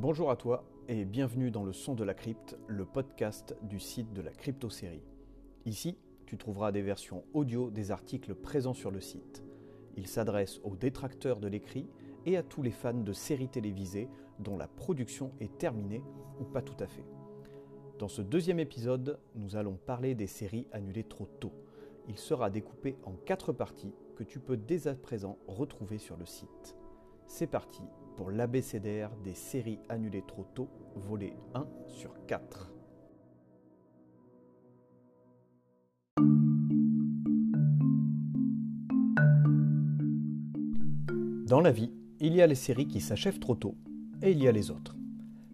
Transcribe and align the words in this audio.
Bonjour 0.00 0.30
à 0.30 0.36
toi 0.36 0.64
et 0.88 1.04
bienvenue 1.04 1.50
dans 1.50 1.62
le 1.62 1.74
son 1.74 1.92
de 1.94 2.04
la 2.04 2.14
crypte, 2.14 2.56
le 2.68 2.86
podcast 2.86 3.54
du 3.60 3.78
site 3.78 4.14
de 4.14 4.22
la 4.22 4.30
crypto-série. 4.30 5.04
Ici, 5.66 5.98
tu 6.24 6.38
trouveras 6.38 6.72
des 6.72 6.80
versions 6.80 7.22
audio 7.34 7.70
des 7.70 7.90
articles 7.90 8.34
présents 8.34 8.72
sur 8.72 8.90
le 8.90 9.02
site. 9.02 9.44
Il 9.98 10.06
s'adresse 10.06 10.58
aux 10.64 10.74
détracteurs 10.74 11.38
de 11.38 11.48
l'écrit 11.48 11.90
et 12.24 12.38
à 12.38 12.42
tous 12.42 12.62
les 12.62 12.70
fans 12.70 12.94
de 12.94 13.12
séries 13.12 13.50
télévisées 13.50 14.08
dont 14.38 14.56
la 14.56 14.68
production 14.68 15.32
est 15.38 15.58
terminée 15.58 16.02
ou 16.40 16.44
pas 16.44 16.62
tout 16.62 16.82
à 16.82 16.86
fait. 16.86 17.04
Dans 17.98 18.08
ce 18.08 18.22
deuxième 18.22 18.58
épisode, 18.58 19.18
nous 19.34 19.54
allons 19.54 19.76
parler 19.84 20.14
des 20.14 20.26
séries 20.26 20.66
annulées 20.72 21.04
trop 21.04 21.26
tôt. 21.40 21.52
Il 22.08 22.16
sera 22.16 22.48
découpé 22.48 22.96
en 23.04 23.12
quatre 23.26 23.52
parties 23.52 23.92
que 24.16 24.24
tu 24.24 24.40
peux 24.40 24.56
dès 24.56 24.88
à 24.88 24.94
présent 24.94 25.36
retrouver 25.46 25.98
sur 25.98 26.16
le 26.16 26.24
site. 26.24 26.74
C'est 27.26 27.46
parti 27.46 27.82
pour 28.20 28.30
l'abécédaire 28.30 29.10
des 29.24 29.32
séries 29.32 29.78
annulées 29.88 30.24
trop 30.28 30.44
tôt, 30.54 30.68
volet 30.94 31.32
1 31.54 31.66
sur 31.88 32.12
4. 32.26 32.70
Dans 41.46 41.62
la 41.62 41.72
vie, 41.72 41.94
il 42.20 42.34
y 42.34 42.42
a 42.42 42.46
les 42.46 42.54
séries 42.54 42.88
qui 42.88 43.00
s'achèvent 43.00 43.38
trop 43.38 43.54
tôt 43.54 43.74
et 44.20 44.32
il 44.32 44.42
y 44.42 44.48
a 44.48 44.52
les 44.52 44.70
autres. 44.70 44.98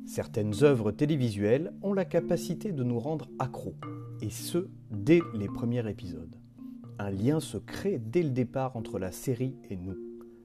Certaines 0.04 0.64
œuvres 0.64 0.90
télévisuelles 0.90 1.72
ont 1.82 1.92
la 1.92 2.04
capacité 2.04 2.72
de 2.72 2.82
nous 2.82 2.98
rendre 2.98 3.28
accros, 3.38 3.76
et 4.20 4.30
ce, 4.30 4.66
dès 4.90 5.20
les 5.34 5.46
premiers 5.46 5.88
épisodes. 5.88 6.34
Un 6.98 7.10
lien 7.10 7.38
se 7.38 7.58
crée 7.58 8.00
dès 8.00 8.24
le 8.24 8.30
départ 8.30 8.76
entre 8.76 8.98
la 8.98 9.12
série 9.12 9.54
et 9.70 9.76
nous. 9.76 9.96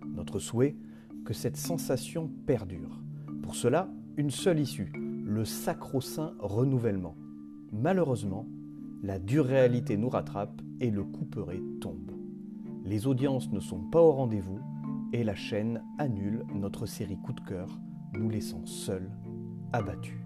Notre 0.05 0.37
souhait, 0.37 0.75
que 1.25 1.33
cette 1.33 1.57
sensation 1.57 2.29
perdure. 2.45 3.01
Pour 3.41 3.55
cela, 3.55 3.89
une 4.17 4.31
seule 4.31 4.59
issue, 4.59 4.91
le 4.95 5.45
sacro-saint 5.45 6.33
renouvellement. 6.39 7.15
Malheureusement, 7.71 8.47
la 9.03 9.19
dure 9.19 9.45
réalité 9.45 9.97
nous 9.97 10.09
rattrape 10.09 10.61
et 10.79 10.91
le 10.91 11.03
couperet 11.03 11.61
tombe. 11.79 12.11
Les 12.83 13.07
audiences 13.07 13.51
ne 13.51 13.59
sont 13.59 13.79
pas 13.79 14.01
au 14.01 14.11
rendez-vous 14.11 14.59
et 15.13 15.23
la 15.23 15.35
chaîne 15.35 15.83
annule 15.97 16.45
notre 16.53 16.85
série 16.85 17.17
coup 17.17 17.33
de 17.33 17.41
cœur, 17.41 17.67
nous 18.13 18.29
laissant 18.29 18.65
seuls, 18.65 19.11
abattus. 19.73 20.17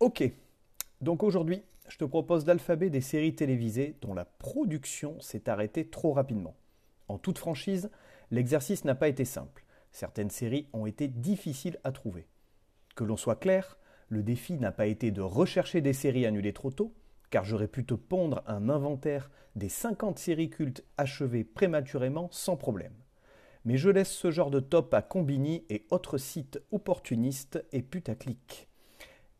Ok, 0.00 0.32
donc 1.00 1.22
aujourd'hui, 1.22 1.62
je 1.90 1.98
te 1.98 2.04
propose 2.04 2.46
l'alphabet 2.46 2.88
des 2.88 3.00
séries 3.00 3.34
télévisées 3.34 3.96
dont 4.00 4.14
la 4.14 4.24
production 4.24 5.20
s'est 5.20 5.48
arrêtée 5.48 5.88
trop 5.88 6.12
rapidement. 6.12 6.54
En 7.08 7.18
toute 7.18 7.38
franchise, 7.38 7.90
l'exercice 8.30 8.84
n'a 8.84 8.94
pas 8.94 9.08
été 9.08 9.24
simple. 9.24 9.64
Certaines 9.90 10.30
séries 10.30 10.68
ont 10.72 10.86
été 10.86 11.08
difficiles 11.08 11.80
à 11.82 11.90
trouver. 11.90 12.28
Que 12.94 13.02
l'on 13.02 13.16
soit 13.16 13.36
clair, 13.36 13.76
le 14.08 14.22
défi 14.22 14.56
n'a 14.56 14.70
pas 14.70 14.86
été 14.86 15.10
de 15.10 15.20
rechercher 15.20 15.80
des 15.80 15.92
séries 15.92 16.26
annulées 16.26 16.52
trop 16.52 16.70
tôt, 16.70 16.94
car 17.30 17.44
j'aurais 17.44 17.68
pu 17.68 17.84
te 17.84 17.94
pondre 17.94 18.44
un 18.46 18.68
inventaire 18.68 19.28
des 19.56 19.68
50 19.68 20.16
séries 20.18 20.50
cultes 20.50 20.84
achevées 20.96 21.44
prématurément 21.44 22.28
sans 22.30 22.56
problème. 22.56 22.94
Mais 23.64 23.76
je 23.76 23.90
laisse 23.90 24.12
ce 24.12 24.30
genre 24.30 24.50
de 24.50 24.60
top 24.60 24.94
à 24.94 25.02
Combini 25.02 25.64
et 25.68 25.86
autres 25.90 26.18
sites 26.18 26.60
opportunistes 26.70 27.64
et 27.72 27.82
putaclic. 27.82 28.68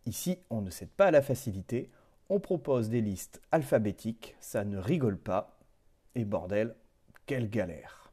Ici, 0.06 0.38
on 0.50 0.62
ne 0.62 0.70
cède 0.70 0.90
pas 0.90 1.06
à 1.06 1.10
la 1.10 1.22
facilité, 1.22 1.90
on 2.30 2.38
propose 2.38 2.88
des 2.88 3.00
listes 3.00 3.42
alphabétiques, 3.50 4.36
ça 4.40 4.64
ne 4.64 4.78
rigole 4.78 5.18
pas. 5.18 5.58
Et 6.14 6.24
bordel, 6.24 6.76
quelle 7.26 7.50
galère. 7.50 8.12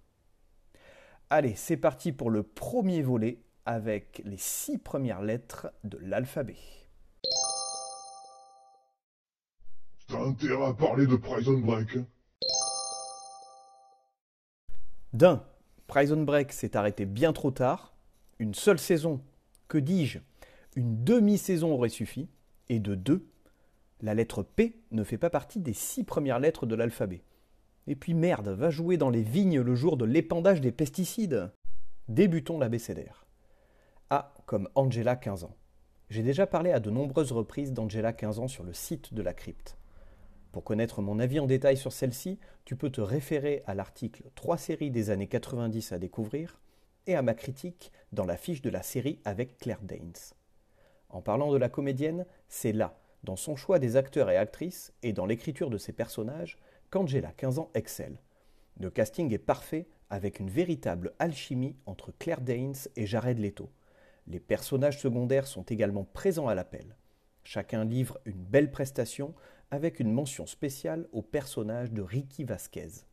Allez, 1.30 1.56
c'est 1.56 1.78
parti 1.78 2.12
pour 2.12 2.32
le 2.32 2.44
premier 2.44 3.02
volet 3.04 3.40
avec 3.66 4.22
les 4.26 4.38
six 4.38 4.80
premières 4.80 5.22
lettres 5.22 5.72
de 5.84 5.98
l'alphabet. 6.00 6.58
T'as 10.08 10.24
intérêt 10.24 10.66
à 10.66 10.74
parler 10.74 11.06
de 11.06 11.16
Prison 11.16 11.60
Break. 11.60 11.98
D'un, 15.14 15.44
Prison 15.86 16.24
Break 16.24 16.54
s'est 16.54 16.76
arrêté 16.76 17.06
bien 17.06 17.34
trop 17.34 17.52
tard. 17.52 17.94
Une 18.40 18.54
seule 18.54 18.80
saison, 18.80 19.22
que 19.68 19.78
dis-je? 19.78 20.20
Une 20.76 21.04
demi-saison 21.04 21.74
aurait 21.74 21.90
suffi. 21.90 22.30
Et 22.70 22.80
de 22.80 22.96
deux, 22.96 23.28
la 24.02 24.14
lettre 24.14 24.44
P 24.44 24.80
ne 24.92 25.04
fait 25.04 25.18
pas 25.18 25.30
partie 25.30 25.60
des 25.60 25.74
six 25.74 26.04
premières 26.04 26.40
lettres 26.40 26.66
de 26.66 26.76
l'alphabet. 26.76 27.24
Et 27.88 27.96
puis 27.96 28.14
merde, 28.14 28.50
va 28.50 28.70
jouer 28.70 28.98
dans 28.98 29.10
les 29.10 29.24
vignes 29.24 29.62
le 29.62 29.76
jour 29.76 29.98
de 29.98 30.06
l'épandage 30.06 30.62
des 30.62 30.72
pesticides. 30.72 31.52
Débutons 32.08 32.60
l'abécédaire. 32.60 33.26
A 34.10 34.34
comme 34.46 34.70
Angela 34.76 35.16
15 35.16 35.46
ans. 35.46 35.56
J'ai 36.10 36.24
déjà 36.24 36.48
parlé 36.48 36.72
à 36.72 36.80
de 36.80 36.90
nombreuses 36.90 37.32
reprises 37.32 37.74
d'Angela 37.74 38.14
15 38.14 38.40
ans 38.40 38.48
sur 38.48 38.64
le 38.64 38.74
site 38.74 39.14
de 39.14 39.22
la 39.22 39.34
crypte. 39.34 39.78
Pour 40.52 40.64
connaître 40.64 41.02
mon 41.02 41.20
avis 41.20 41.40
en 41.40 41.46
détail 41.46 41.76
sur 41.76 41.92
celle-ci, 41.92 42.40
tu 42.66 42.76
peux 42.76 42.90
te 42.90 43.02
référer 43.02 43.64
à 43.68 43.76
l'article 43.76 44.24
3 44.36 44.58
séries 44.58 44.92
des 44.92 45.10
années 45.10 45.28
90 45.28 45.92
à 45.92 46.00
découvrir 46.00 46.62
et 47.08 47.16
à 47.16 47.22
ma 47.22 47.34
critique 47.34 47.92
dans 48.12 48.26
la 48.26 48.38
fiche 48.38 48.62
de 48.62 48.70
la 48.70 48.84
série 48.84 49.20
avec 49.26 49.58
Claire 49.58 49.82
Danes. 49.82 50.14
En 51.10 51.22
parlant 51.22 51.52
de 51.52 51.58
la 51.58 51.70
comédienne, 51.70 52.26
c'est 52.48 52.74
là 52.74 52.98
dans 53.28 53.36
son 53.36 53.58
choix 53.58 53.78
des 53.78 53.98
acteurs 53.98 54.30
et 54.30 54.38
actrices 54.38 54.94
et 55.04 55.12
dans 55.12 55.26
l'écriture 55.26 55.70
de 55.70 55.78
ses 55.78 55.92
personnages 55.92 56.58
qu'Angela, 56.90 57.34
15 57.36 57.60
ans, 57.60 57.70
excelle. 57.74 58.22
Le 58.80 58.90
casting 58.90 59.34
est 59.34 59.38
parfait 59.38 59.90
avec 60.10 60.40
une 60.40 60.50
véritable 60.50 61.14
alchimie 61.20 61.76
entre 61.86 62.14
Claire 62.20 62.40
Danes 62.40 62.78
et 62.96 63.06
Jared 63.06 63.38
Leto. 63.38 63.70
Les 64.28 64.40
personnages 64.40 65.02
secondaires 65.02 65.46
sont 65.46 65.64
également 65.64 66.06
présents 66.06 66.48
à 66.48 66.56
l'appel. 66.56 66.96
Chacun 67.44 67.84
livre 67.84 68.18
une 68.24 68.46
belle 68.46 68.72
prestation 68.72 69.36
avec 69.72 70.00
une 70.00 70.14
mention 70.14 70.46
spéciale 70.46 71.06
au 71.12 71.22
personnage 71.22 71.92
de 71.92 72.02
Ricky 72.02 72.46
Vasquez, 72.46 73.04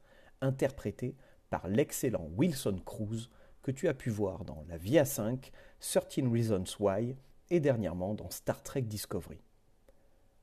interprété 0.41 1.17
par 1.51 1.67
l'excellent 1.67 2.29
Wilson 2.37 2.79
Cruz 2.85 3.31
que 3.63 3.73
tu 3.73 3.89
as 3.89 3.95
pu 3.95 4.11
voir 4.11 4.45
dans 4.45 4.65
La 4.69 4.77
Vie 4.77 4.99
à 5.01 5.05
5, 5.05 5.51
13 5.81 6.29
Reasons 6.31 6.65
Why 6.79 7.17
et 7.51 7.59
dernièrement 7.59 8.15
dans 8.15 8.31
Star 8.31 8.63
Trek 8.63 8.83
Discovery. 8.83 9.41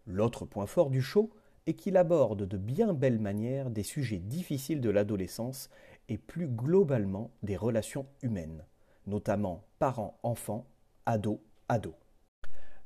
L'autre 0.08 0.46
point 0.46 0.66
fort 0.66 0.90
du 0.90 1.02
show 1.02 1.32
est 1.68 1.74
qu'il 1.74 1.98
aborde 1.98 2.48
de 2.48 2.58
bien 2.58 2.94
belles 2.94 3.20
manières 3.20 3.70
des 3.70 3.84
sujets 3.84 4.20
difficiles 4.20 4.82
de 4.82 4.90
l'adolescence 4.90 5.70
et 6.10 6.18
plus 6.18 6.48
globalement 6.48 7.32
des 7.44 7.56
relations 7.56 8.08
humaines, 8.22 8.66
notamment 9.06 9.64
parents-enfants, 9.80 10.66
ados-ados. 11.06 11.94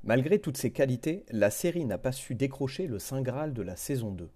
Malgré 0.03 0.39
toutes 0.39 0.57
ces 0.57 0.71
qualités, 0.71 1.25
la 1.31 1.49
série 1.49 1.85
n'a 1.85 1.97
pas 1.97 2.11
su 2.11 2.35
décrocher 2.35 2.85
le 2.85 2.99
Saint 2.99 3.21
Graal 3.21 3.53
de 3.53 3.63
la 3.63 3.75
saison 3.75 4.11
2. 4.11 4.29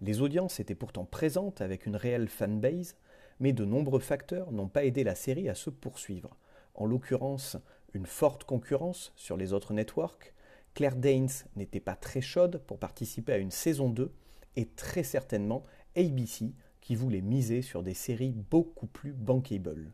Les 0.00 0.20
audiences 0.20 0.60
étaient 0.60 0.74
pourtant 0.74 1.06
présentes 1.06 1.60
avec 1.60 1.86
une 1.86 1.96
réelle 1.96 2.28
fanbase, 2.28 2.96
mais 3.40 3.52
de 3.52 3.64
nombreux 3.64 4.00
facteurs 4.00 4.52
n'ont 4.52 4.68
pas 4.68 4.84
aidé 4.84 5.02
la 5.02 5.14
série 5.14 5.48
à 5.48 5.54
se 5.54 5.70
poursuivre. 5.70 6.36
En 6.74 6.84
l'occurrence, 6.84 7.56
une 7.94 8.06
forte 8.06 8.44
concurrence 8.44 9.12
sur 9.16 9.36
les 9.36 9.52
autres 9.52 9.72
networks, 9.72 10.34
Claire 10.74 10.96
Danes 10.96 11.30
n'était 11.54 11.80
pas 11.80 11.94
très 11.94 12.20
chaude 12.20 12.58
pour 12.66 12.80
participer 12.80 13.32
à 13.32 13.38
une 13.38 13.52
saison 13.52 13.88
2 13.88 14.12
et 14.56 14.66
très 14.66 15.04
certainement 15.04 15.64
ABC 15.96 16.52
qui 16.80 16.96
voulait 16.96 17.20
miser 17.20 17.62
sur 17.62 17.84
des 17.84 17.94
séries 17.94 18.34
beaucoup 18.50 18.88
plus 18.88 19.12
bankable. 19.12 19.92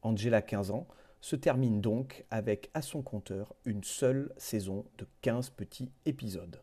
Angela 0.00 0.40
15 0.40 0.70
ans 0.70 0.88
se 1.20 1.36
termine 1.36 1.82
donc 1.82 2.24
avec 2.30 2.70
à 2.72 2.80
son 2.80 3.02
compteur 3.02 3.54
une 3.66 3.84
seule 3.84 4.32
saison 4.38 4.86
de 4.96 5.06
15 5.20 5.50
petits 5.50 5.92
épisodes. 6.06 6.62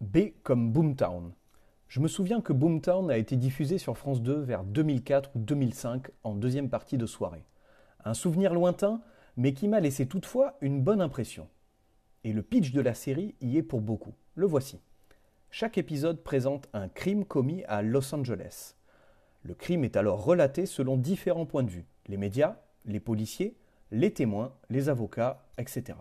B 0.00 0.30
comme 0.42 0.72
Boomtown. 0.72 1.34
Je 1.88 2.00
me 2.00 2.08
souviens 2.08 2.40
que 2.40 2.52
Boomtown 2.52 3.10
a 3.10 3.18
été 3.18 3.36
diffusé 3.36 3.76
sur 3.76 3.98
France 3.98 4.22
2 4.22 4.40
vers 4.40 4.64
2004 4.64 5.30
ou 5.34 5.40
2005 5.40 6.08
en 6.24 6.34
deuxième 6.34 6.70
partie 6.70 6.98
de 6.98 7.06
soirée. 7.06 7.44
Un 8.04 8.14
souvenir 8.14 8.54
lointain, 8.54 9.02
mais 9.36 9.52
qui 9.52 9.68
m'a 9.68 9.80
laissé 9.80 10.06
toutefois 10.06 10.56
une 10.60 10.82
bonne 10.82 11.00
impression. 11.00 11.48
Et 12.26 12.32
le 12.32 12.42
pitch 12.42 12.72
de 12.72 12.80
la 12.80 12.92
série 12.92 13.36
y 13.40 13.56
est 13.56 13.62
pour 13.62 13.80
beaucoup. 13.80 14.12
Le 14.34 14.46
voici. 14.46 14.80
Chaque 15.48 15.78
épisode 15.78 16.24
présente 16.24 16.68
un 16.72 16.88
crime 16.88 17.24
commis 17.24 17.62
à 17.68 17.82
Los 17.82 18.12
Angeles. 18.12 18.74
Le 19.44 19.54
crime 19.54 19.84
est 19.84 19.96
alors 19.96 20.24
relaté 20.24 20.66
selon 20.66 20.96
différents 20.96 21.46
points 21.46 21.62
de 21.62 21.70
vue. 21.70 21.84
Les 22.08 22.16
médias, 22.16 22.56
les 22.84 22.98
policiers, 22.98 23.56
les 23.92 24.12
témoins, 24.12 24.52
les 24.70 24.88
avocats, 24.88 25.46
etc. 25.56 25.96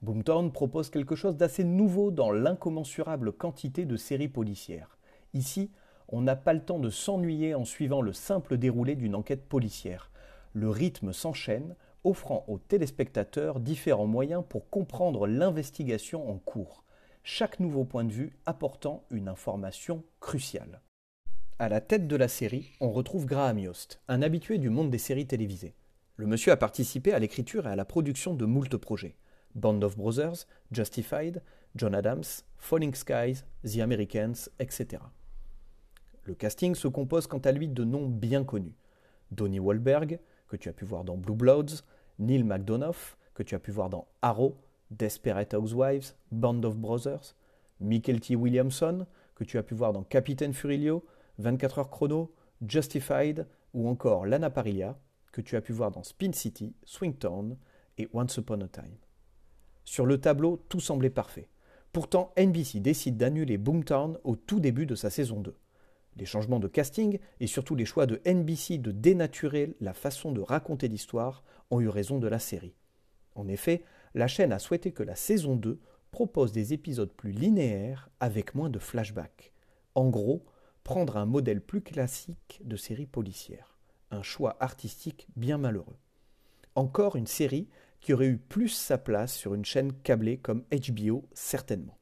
Boomtown 0.00 0.50
propose 0.50 0.88
quelque 0.88 1.14
chose 1.14 1.36
d'assez 1.36 1.62
nouveau 1.62 2.10
dans 2.10 2.30
l'incommensurable 2.30 3.32
quantité 3.32 3.84
de 3.84 3.98
séries 3.98 4.28
policières. 4.28 4.96
Ici, 5.34 5.70
on 6.08 6.22
n'a 6.22 6.36
pas 6.36 6.54
le 6.54 6.64
temps 6.64 6.78
de 6.78 6.88
s'ennuyer 6.88 7.54
en 7.54 7.66
suivant 7.66 8.00
le 8.00 8.14
simple 8.14 8.56
déroulé 8.56 8.94
d'une 8.94 9.14
enquête 9.14 9.46
policière. 9.46 10.10
Le 10.54 10.70
rythme 10.70 11.12
s'enchaîne, 11.12 11.76
offrant 12.04 12.44
aux 12.48 12.58
téléspectateurs 12.58 13.60
différents 13.60 14.06
moyens 14.06 14.44
pour 14.48 14.70
comprendre 14.70 15.26
l'investigation 15.26 16.30
en 16.30 16.38
cours, 16.38 16.84
chaque 17.22 17.60
nouveau 17.60 17.84
point 17.84 18.04
de 18.04 18.12
vue 18.12 18.32
apportant 18.46 19.04
une 19.10 19.28
information 19.28 20.04
cruciale. 20.20 20.80
À 21.58 21.68
la 21.68 21.80
tête 21.80 22.06
de 22.06 22.16
la 22.16 22.28
série, 22.28 22.70
on 22.80 22.90
retrouve 22.90 23.26
Graham 23.26 23.58
Yost, 23.58 24.00
un 24.08 24.22
habitué 24.22 24.58
du 24.58 24.70
monde 24.70 24.90
des 24.90 24.98
séries 24.98 25.26
télévisées. 25.26 25.74
Le 26.16 26.26
monsieur 26.26 26.52
a 26.52 26.56
participé 26.56 27.12
à 27.12 27.18
l'écriture 27.18 27.66
et 27.66 27.70
à 27.70 27.76
la 27.76 27.84
production 27.84 28.34
de 28.34 28.44
moult 28.44 28.76
projets. 28.76 29.16
Band 29.54 29.82
of 29.82 29.96
Brothers, 29.96 30.46
Justified, 30.70 31.42
John 31.74 31.94
Adams, 31.94 32.24
Falling 32.56 32.94
Skies, 32.94 33.44
The 33.64 33.80
Americans, 33.80 34.48
etc. 34.58 35.02
Le 36.24 36.34
casting 36.34 36.74
se 36.74 36.88
compose 36.88 37.26
quant 37.26 37.38
à 37.38 37.52
lui 37.52 37.68
de 37.68 37.84
noms 37.84 38.06
bien 38.06 38.44
connus. 38.44 38.76
Donnie 39.30 39.60
Wahlberg, 39.60 40.20
que 40.48 40.56
tu 40.56 40.68
as 40.68 40.72
pu 40.72 40.84
voir 40.84 41.04
dans 41.04 41.16
Blue 41.16 41.34
Bloods, 41.34 41.82
Neil 42.18 42.42
McDonough, 42.42 43.16
que 43.34 43.42
tu 43.42 43.54
as 43.54 43.58
pu 43.58 43.70
voir 43.70 43.90
dans 43.90 44.08
Arrow, 44.22 44.56
Desperate 44.90 45.54
Housewives, 45.54 46.14
Band 46.32 46.62
of 46.64 46.76
Brothers, 46.76 47.34
Michael 47.80 48.20
T. 48.20 48.34
Williamson, 48.34 49.06
que 49.34 49.44
tu 49.44 49.58
as 49.58 49.62
pu 49.62 49.74
voir 49.74 49.92
dans 49.92 50.02
Capitaine 50.02 50.52
Furilio, 50.52 51.04
24 51.38 51.78
heures 51.78 51.90
chrono, 51.90 52.32
Justified 52.66 53.46
ou 53.74 53.88
encore 53.88 54.26
Lana 54.26 54.50
Parilla, 54.50 54.98
que 55.30 55.40
tu 55.40 55.56
as 55.56 55.60
pu 55.60 55.72
voir 55.72 55.90
dans 55.90 56.02
Spin 56.02 56.32
City, 56.32 56.74
Swingtown 56.84 57.56
et 57.98 58.08
Once 58.12 58.36
Upon 58.36 58.60
a 58.62 58.68
Time. 58.68 58.96
Sur 59.84 60.06
le 60.06 60.20
tableau, 60.20 60.64
tout 60.68 60.80
semblait 60.80 61.10
parfait. 61.10 61.48
Pourtant, 61.92 62.32
NBC 62.36 62.80
décide 62.80 63.16
d'annuler 63.16 63.56
Boomtown 63.56 64.18
au 64.24 64.36
tout 64.36 64.60
début 64.60 64.86
de 64.86 64.94
sa 64.94 65.10
saison 65.10 65.40
2. 65.40 65.54
Les 66.18 66.26
changements 66.26 66.58
de 66.58 66.66
casting 66.66 67.20
et 67.38 67.46
surtout 67.46 67.76
les 67.76 67.84
choix 67.84 68.06
de 68.06 68.20
NBC 68.26 68.78
de 68.78 68.90
dénaturer 68.90 69.76
la 69.80 69.94
façon 69.94 70.32
de 70.32 70.40
raconter 70.40 70.88
l'histoire 70.88 71.44
ont 71.70 71.80
eu 71.80 71.88
raison 71.88 72.18
de 72.18 72.26
la 72.26 72.40
série. 72.40 72.74
En 73.36 73.46
effet, 73.46 73.84
la 74.14 74.26
chaîne 74.26 74.52
a 74.52 74.58
souhaité 74.58 74.90
que 74.90 75.04
la 75.04 75.14
saison 75.14 75.54
2 75.54 75.78
propose 76.10 76.50
des 76.50 76.72
épisodes 76.72 77.12
plus 77.12 77.30
linéaires 77.30 78.10
avec 78.18 78.56
moins 78.56 78.68
de 78.68 78.80
flashbacks. 78.80 79.52
En 79.94 80.08
gros, 80.08 80.44
prendre 80.82 81.16
un 81.16 81.26
modèle 81.26 81.60
plus 81.60 81.82
classique 81.82 82.60
de 82.64 82.74
série 82.74 83.06
policière. 83.06 83.78
Un 84.10 84.22
choix 84.22 84.56
artistique 84.58 85.28
bien 85.36 85.58
malheureux. 85.58 85.98
Encore 86.74 87.14
une 87.14 87.26
série 87.26 87.68
qui 88.00 88.12
aurait 88.12 88.26
eu 88.26 88.38
plus 88.38 88.70
sa 88.70 88.98
place 88.98 89.34
sur 89.36 89.54
une 89.54 89.64
chaîne 89.64 89.92
câblée 89.92 90.38
comme 90.38 90.64
HBO 90.72 91.28
certainement. 91.32 91.98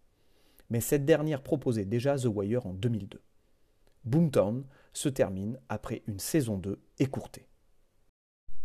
Mais 0.70 0.80
cette 0.80 1.04
dernière 1.04 1.42
proposait 1.42 1.84
déjà 1.84 2.16
The 2.16 2.26
Wire 2.26 2.66
en 2.66 2.72
2002. 2.72 3.20
Boomtown 4.06 4.64
se 4.92 5.08
termine 5.08 5.58
après 5.68 6.02
une 6.06 6.20
saison 6.20 6.58
2 6.58 6.80
écourtée. 7.00 7.48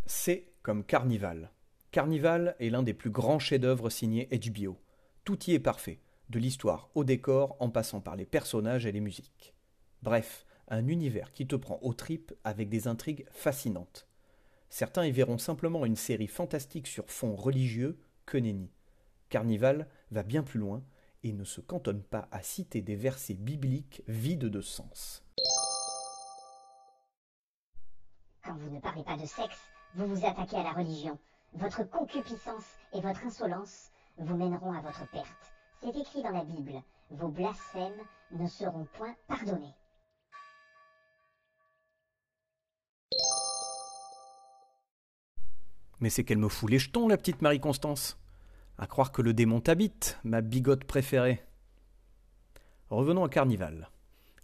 C'est 0.06 0.54
comme 0.62 0.84
Carnival. 0.84 1.52
Carnival 1.90 2.56
est 2.60 2.70
l'un 2.70 2.84
des 2.84 2.94
plus 2.94 3.10
grands 3.10 3.40
chefs-d'œuvre 3.40 3.90
signés 3.90 4.30
HBO. 4.32 4.78
Tout 5.24 5.44
y 5.46 5.54
est 5.54 5.60
parfait, 5.60 6.00
de 6.30 6.38
l'histoire 6.38 6.92
au 6.94 7.04
décor 7.04 7.58
en 7.60 7.72
passant 7.72 8.02
par 8.02 8.16
les 8.16 8.28
personnages 8.28 8.86
et 8.86 8.92
les 8.92 9.00
musiques. 9.00 9.56
Bref, 10.04 10.46
un 10.68 10.88
univers 10.88 11.34
qui 11.34 11.48
te 11.48 11.56
prend 11.56 11.80
aux 11.82 11.96
tripes 11.96 12.34
avec 12.44 12.70
des 12.70 12.88
intrigues 12.88 13.26
fascinantes. 13.32 14.08
Certains 14.70 15.08
y 15.08 15.12
verront 15.12 15.40
simplement 15.40 15.86
une 15.86 15.96
série 15.96 16.28
fantastique 16.28 16.88
sur 16.88 17.10
fond 17.10 17.36
religieux, 17.36 18.00
que 18.28 18.38
nenni. 18.38 18.70
Carnival 19.30 19.88
va 20.12 20.22
bien 20.22 20.44
plus 20.44 20.60
loin 20.60 20.84
et 21.24 21.34
ne 21.34 21.44
se 21.44 21.62
cantonne 21.62 22.04
pas 22.04 22.28
à 22.32 22.44
citer 22.44 22.82
des 22.82 22.96
versets 22.96 23.34
bibliques 23.34 24.04
vides 24.08 24.46
de 24.46 24.62
sens. 24.62 25.26
Quand 28.44 28.56
vous 28.56 28.70
ne 28.72 28.80
parlez 28.80 29.04
pas 29.04 29.18
de 29.18 29.26
sexe, 29.26 29.70
vous 29.94 30.08
vous 30.08 30.26
attaquez 30.26 30.58
à 30.58 30.64
la 30.64 30.72
religion. 30.72 31.20
Votre 31.54 31.84
concupiscence 31.84 32.66
et 32.94 33.02
votre 33.02 33.24
insolence 33.26 33.92
vous 34.18 34.36
mèneront 34.36 34.74
à 34.74 34.82
votre 34.82 35.08
perte. 35.12 35.54
C'est 35.80 35.96
écrit 35.96 36.24
dans 36.24 36.32
la 36.32 36.44
Bible. 36.44 36.82
Vos 37.12 37.28
blasphèmes 37.28 38.02
ne 38.32 38.48
seront 38.48 38.88
point 38.94 39.16
pardonnés. 39.28 39.76
Mais 46.00 46.10
c'est 46.10 46.24
qu'elle 46.24 46.40
me 46.40 46.50
fout 46.50 46.70
les 46.70 46.80
jetons, 46.80 47.08
la 47.08 47.18
petite 47.18 47.44
Marie-Constance. 47.44 48.18
À 48.80 48.88
croire 48.88 49.12
que 49.12 49.22
le 49.22 49.34
démon 49.34 49.62
t'habite, 49.62 50.20
ma 50.24 50.42
bigote 50.42 50.86
préférée. 50.86 51.46
Revenons 52.90 53.24
à 53.24 53.30
Carnival. 53.30 53.92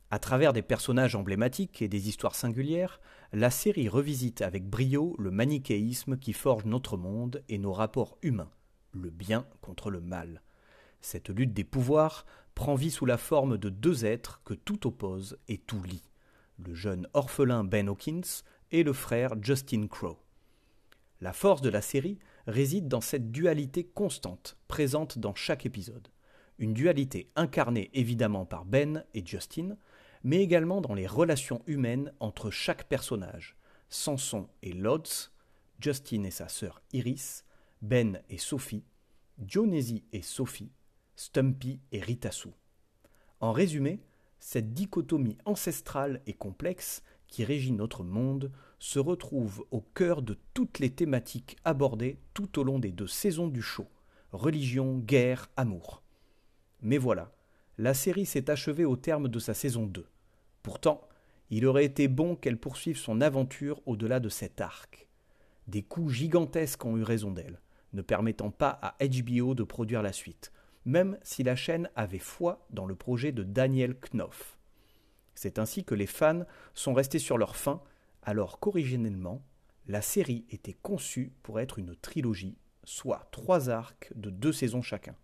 À 0.10 0.20
travers 0.20 0.54
des 0.54 0.62
personnages 0.62 1.16
emblématiques 1.16 1.82
et 1.82 1.90
des 1.90 2.08
histoires 2.08 2.36
singulières, 2.36 3.02
la 3.34 3.50
série 3.50 3.90
revisite 3.90 4.42
avec 4.42 4.66
brio 4.66 5.16
le 5.20 5.32
manichéisme 5.32 6.18
qui 6.18 6.34
forge 6.34 6.66
notre 6.66 6.98
monde 6.98 7.44
et 7.50 7.58
nos 7.58 7.74
rapports 7.74 8.18
humains, 8.22 8.52
le 8.94 9.10
bien 9.10 9.46
contre 9.62 9.92
le 9.92 10.00
mal. 10.00 10.42
Cette 11.02 11.30
lutte 11.30 11.54
des 11.54 11.66
pouvoirs 11.66 12.26
prend 12.56 12.76
vie 12.76 12.92
sous 12.92 13.06
la 13.06 13.18
forme 13.18 13.58
de 13.58 13.70
deux 13.70 14.06
êtres 14.06 14.42
que 14.46 14.54
tout 14.54 14.88
oppose 14.88 15.38
et 15.48 15.58
tout 15.58 15.84
lie 15.84 16.04
le 16.60 16.74
jeune 16.74 17.08
orphelin 17.14 17.64
Ben 17.64 17.88
Hawkins 17.88 18.44
et 18.72 18.84
le 18.84 18.94
frère 18.94 19.34
Justin 19.42 19.88
Crow. 19.88 20.18
La 21.22 21.34
force 21.34 21.62
de 21.62 21.70
la 21.70 21.82
série 21.82 22.20
réside 22.46 22.88
dans 22.88 23.02
cette 23.02 23.32
dualité 23.32 23.84
constante, 23.84 24.58
présente 24.68 25.18
dans 25.18 25.36
chaque 25.36 25.66
épisode. 25.66 26.08
Une 26.60 26.74
dualité 26.74 27.30
incarnée 27.36 27.90
évidemment 27.94 28.46
par 28.46 28.66
Ben 28.66 29.04
et 29.14 29.26
Justin, 29.26 29.78
mais 30.28 30.44
également 30.44 30.82
dans 30.82 30.94
les 30.94 31.08
relations 31.08 31.62
humaines 31.68 32.12
entre 32.20 32.52
chaque 32.52 32.90
personnage. 32.90 33.56
Samson 33.88 34.50
et 34.62 34.74
Lodz, 34.74 35.32
Justin 35.80 36.24
et 36.24 36.32
sa 36.32 36.50
sœur 36.50 36.82
Iris, 36.92 37.46
Ben 37.82 38.22
et 38.30 38.38
Sophie, 38.38 38.84
Dionysie 39.38 40.04
et 40.12 40.22
Sophie, 40.22 40.74
Stumpy 41.16 41.80
et 41.94 42.02
Ritasu. 42.02 42.50
En 43.40 43.54
résumé, 43.54 44.02
cette 44.42 44.74
dichotomie 44.74 45.38
ancestrale 45.46 46.22
et 46.28 46.34
complexe 46.34 47.04
qui 47.28 47.46
régit 47.46 47.72
notre 47.72 48.04
monde 48.04 48.52
se 48.80 49.00
retrouve 49.00 49.66
au 49.72 49.80
cœur 49.80 50.22
de 50.22 50.38
toutes 50.54 50.80
les 50.80 50.90
thématiques 50.90 51.56
abordées 51.64 52.20
tout 52.34 52.60
au 52.60 52.66
long 52.66 52.80
des 52.80 52.92
deux 52.92 53.08
saisons 53.08 53.48
du 53.48 53.62
show 53.62 53.88
religion, 54.34 54.98
guerre, 54.98 55.50
amour. 55.56 56.04
Mais 56.82 56.98
voilà, 56.98 57.32
la 57.78 57.94
série 57.94 58.26
s'est 58.26 58.52
achevée 58.52 58.84
au 58.84 58.98
terme 58.98 59.30
de 59.30 59.40
sa 59.40 59.54
saison 59.54 59.86
2. 59.86 60.06
Pourtant, 60.68 61.08
il 61.50 61.66
aurait 61.66 61.86
été 61.86 62.10
bon 62.10 62.36
qu'elle 62.36 62.58
poursuive 62.58 62.98
son 62.98 63.22
aventure 63.22 63.82
au-delà 63.86 64.20
de 64.20 64.28
cet 64.28 64.60
arc. 64.60 65.08
Des 65.68 65.82
coups 65.82 66.12
gigantesques 66.12 66.84
ont 66.84 66.98
eu 66.98 67.04
raison 67.04 67.32
d'elle, 67.32 67.62
ne 67.94 68.02
permettant 68.02 68.52
pas 68.52 68.78
à 68.82 68.98
HBO 69.00 69.56
de 69.56 69.64
produire 69.64 70.02
la 70.02 70.12
suite, 70.12 70.52
même 70.84 71.18
si 71.24 71.42
la 71.42 71.56
chaîne 71.56 71.90
avait 71.96 72.20
foi 72.20 72.68
dans 72.70 72.86
le 72.86 72.96
projet 72.96 73.32
de 73.32 73.44
Daniel 73.44 73.96
Knopf. 73.96 74.58
C'est 75.36 75.58
ainsi 75.58 75.86
que 75.86 75.96
les 75.96 76.06
fans 76.06 76.44
sont 76.74 76.94
restés 76.94 77.20
sur 77.20 77.38
leur 77.38 77.56
faim, 77.56 77.82
alors 78.22 78.60
qu'originellement, 78.60 79.42
la 79.88 80.02
série 80.02 80.44
était 80.50 80.74
conçue 80.74 81.32
pour 81.44 81.62
être 81.62 81.80
une 81.80 81.96
trilogie, 81.96 82.58
soit 82.84 83.30
trois 83.32 83.70
arcs 83.70 84.12
de 84.18 84.30
deux 84.30 84.52
saisons 84.52 84.82
chacun. 84.82 85.16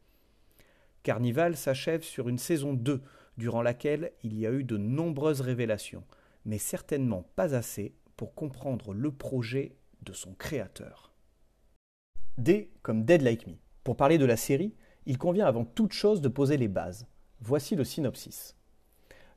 Carnival 1.03 1.57
s'achève 1.57 2.03
sur 2.03 2.29
une 2.29 2.38
saison 2.38 2.71
2, 2.73 3.01
durant 3.37 3.61
laquelle 3.61 4.11
il 4.23 4.37
y 4.37 4.45
a 4.45 4.51
eu 4.51 4.63
de 4.63 4.77
nombreuses 4.77 5.41
révélations, 5.41 6.03
mais 6.45 6.57
certainement 6.57 7.29
pas 7.35 7.55
assez 7.55 7.95
pour 8.15 8.35
comprendre 8.35 8.93
le 8.93 9.11
projet 9.11 9.75
de 10.01 10.13
son 10.13 10.33
créateur. 10.33 11.13
D 12.37 12.71
comme 12.81 13.05
Dead 13.05 13.21
Like 13.21 13.47
Me. 13.47 13.53
Pour 13.83 13.97
parler 13.97 14.17
de 14.17 14.25
la 14.25 14.37
série, 14.37 14.75
il 15.05 15.17
convient 15.17 15.45
avant 15.45 15.65
toute 15.65 15.93
chose 15.93 16.21
de 16.21 16.29
poser 16.29 16.57
les 16.57 16.67
bases. 16.67 17.07
Voici 17.41 17.75
le 17.75 17.83
synopsis. 17.83 18.55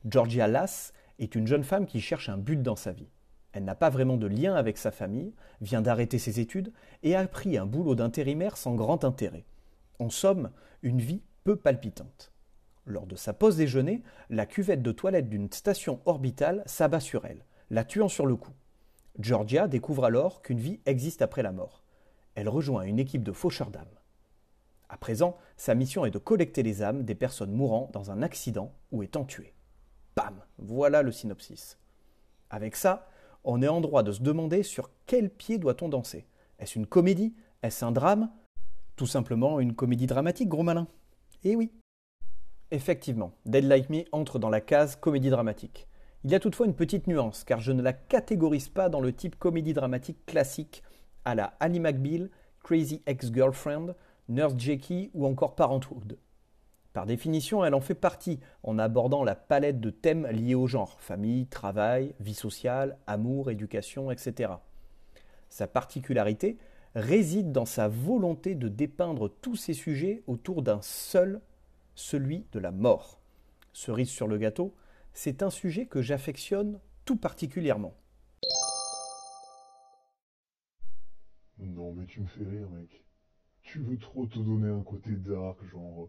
Georgia 0.05 0.47
Lass 0.47 0.93
est 1.19 1.35
une 1.35 1.47
jeune 1.47 1.63
femme 1.63 1.85
qui 1.85 1.99
cherche 1.99 2.29
un 2.29 2.37
but 2.37 2.61
dans 2.61 2.75
sa 2.75 2.91
vie. 2.91 3.09
Elle 3.51 3.65
n'a 3.65 3.75
pas 3.75 3.89
vraiment 3.89 4.17
de 4.17 4.27
lien 4.27 4.55
avec 4.55 4.77
sa 4.77 4.91
famille, 4.91 5.33
vient 5.61 5.81
d'arrêter 5.81 6.19
ses 6.19 6.39
études 6.39 6.71
et 7.03 7.15
a 7.15 7.27
pris 7.27 7.57
un 7.57 7.65
boulot 7.65 7.95
d'intérimaire 7.95 8.55
sans 8.55 8.75
grand 8.75 9.03
intérêt. 9.03 9.45
En 9.99 10.09
somme, 10.09 10.51
une 10.83 11.01
vie 11.01 11.23
peu 11.43 11.55
palpitante. 11.55 12.31
Lors 12.87 13.05
de 13.05 13.17
sa 13.17 13.33
pause 13.33 13.57
déjeuner, 13.57 14.01
la 14.29 14.45
cuvette 14.45 14.81
de 14.81 14.93
toilette 14.93 15.27
d'une 15.27 15.51
station 15.51 15.99
orbitale 16.05 16.63
s'abat 16.65 17.01
sur 17.01 17.25
elle, 17.25 17.43
la 17.69 17.83
tuant 17.83 18.07
sur 18.07 18.25
le 18.25 18.37
coup. 18.37 18.53
Georgia 19.19 19.67
découvre 19.67 20.05
alors 20.05 20.41
qu'une 20.41 20.59
vie 20.59 20.79
existe 20.85 21.21
après 21.21 21.43
la 21.43 21.51
mort. 21.51 21.83
Elle 22.35 22.47
rejoint 22.47 22.83
une 22.83 22.99
équipe 22.99 23.23
de 23.23 23.33
faucheurs 23.33 23.71
d'âmes. 23.71 23.85
À 24.87 24.95
présent, 24.95 25.35
sa 25.57 25.75
mission 25.75 26.05
est 26.05 26.11
de 26.11 26.17
collecter 26.17 26.63
les 26.63 26.81
âmes 26.81 27.03
des 27.03 27.13
personnes 27.13 27.51
mourant 27.51 27.89
dans 27.91 28.09
un 28.09 28.21
accident 28.21 28.73
ou 28.93 29.03
étant 29.03 29.25
tuées. 29.25 29.53
Bam 30.15 30.41
Voilà 30.57 31.01
le 31.01 31.11
synopsis. 31.11 31.77
Avec 32.49 32.77
ça, 32.77 33.09
on 33.43 33.61
est 33.61 33.67
en 33.67 33.81
droit 33.81 34.03
de 34.03 34.13
se 34.13 34.21
demander 34.21 34.63
sur 34.63 34.89
quel 35.07 35.29
pied 35.29 35.57
doit-on 35.57 35.89
danser. 35.89 36.25
Est-ce 36.57 36.79
une 36.79 36.87
comédie? 36.87 37.35
Est-ce 37.63 37.83
un 37.83 37.91
drame? 37.91 38.31
Tout 38.95 39.07
simplement 39.07 39.59
une 39.59 39.75
comédie 39.75 40.07
dramatique, 40.07 40.47
gros 40.47 40.63
malin. 40.63 40.87
Eh 41.43 41.57
oui. 41.57 41.69
Effectivement, 42.71 43.31
Dead 43.45 43.63
Like 43.63 43.89
Me 43.89 44.03
entre 44.11 44.39
dans 44.39 44.49
la 44.49 44.59
case 44.59 44.97
comédie 44.97 45.29
dramatique. 45.29 45.87
Il 46.25 46.31
y 46.31 46.35
a 46.35 46.39
toutefois 46.41 46.65
une 46.65 46.75
petite 46.75 47.07
nuance, 47.07 47.45
car 47.45 47.61
je 47.61 47.71
ne 47.71 47.81
la 47.81 47.93
catégorise 47.93 48.67
pas 48.67 48.89
dans 48.89 48.99
le 48.99 49.13
type 49.13 49.39
comédie 49.39 49.73
dramatique 49.73 50.25
classique 50.25 50.83
à 51.23 51.33
la 51.33 51.53
Annie 51.61 51.79
McBeal, 51.79 52.29
Crazy 52.63 53.01
Ex-Girlfriend, 53.05 53.95
Nurse 54.27 54.55
Jackie 54.57 55.11
ou 55.13 55.25
encore 55.25 55.55
Parenthood. 55.55 56.17
Par 56.91 57.05
définition, 57.05 57.63
elle 57.63 57.73
en 57.73 57.79
fait 57.79 57.95
partie 57.95 58.39
en 58.63 58.77
abordant 58.79 59.23
la 59.23 59.35
palette 59.35 59.79
de 59.79 59.89
thèmes 59.89 60.27
liés 60.27 60.55
au 60.55 60.67
genre 60.67 60.99
famille, 60.99 61.45
travail, 61.45 62.15
vie 62.19 62.33
sociale, 62.33 62.97
amour, 63.07 63.49
éducation, 63.49 64.11
etc. 64.11 64.51
Sa 65.47 65.67
particularité 65.67 66.57
réside 66.95 67.53
dans 67.53 67.65
sa 67.65 67.87
volonté 67.87 68.55
de 68.55 68.67
dépeindre 68.67 69.29
tous 69.29 69.55
ces 69.55 69.73
sujets 69.73 70.23
autour 70.27 70.63
d'un 70.63 70.81
seul, 70.81 71.39
celui 71.97 72.45
de 72.51 72.59
la 72.59 72.71
mort. 72.71 73.19
Cerise 73.73 74.09
sur 74.09 74.27
le 74.27 74.37
gâteau, 74.37 74.75
c'est 75.13 75.41
un 75.41 75.49
sujet 75.49 75.87
que 75.87 76.01
j'affectionne 76.01 76.79
tout 77.05 77.17
particulièrement. 77.17 77.95
Non 81.57 81.93
mais 81.93 82.05
tu 82.05 82.21
me 82.21 82.27
fais 82.27 82.43
rire 82.43 82.69
mec. 82.69 83.03
Tu 83.63 83.79
veux 83.79 83.97
trop 83.97 84.27
te 84.27 84.37
donner 84.37 84.69
un 84.69 84.83
côté 84.83 85.09
dark, 85.11 85.57
genre 85.71 86.07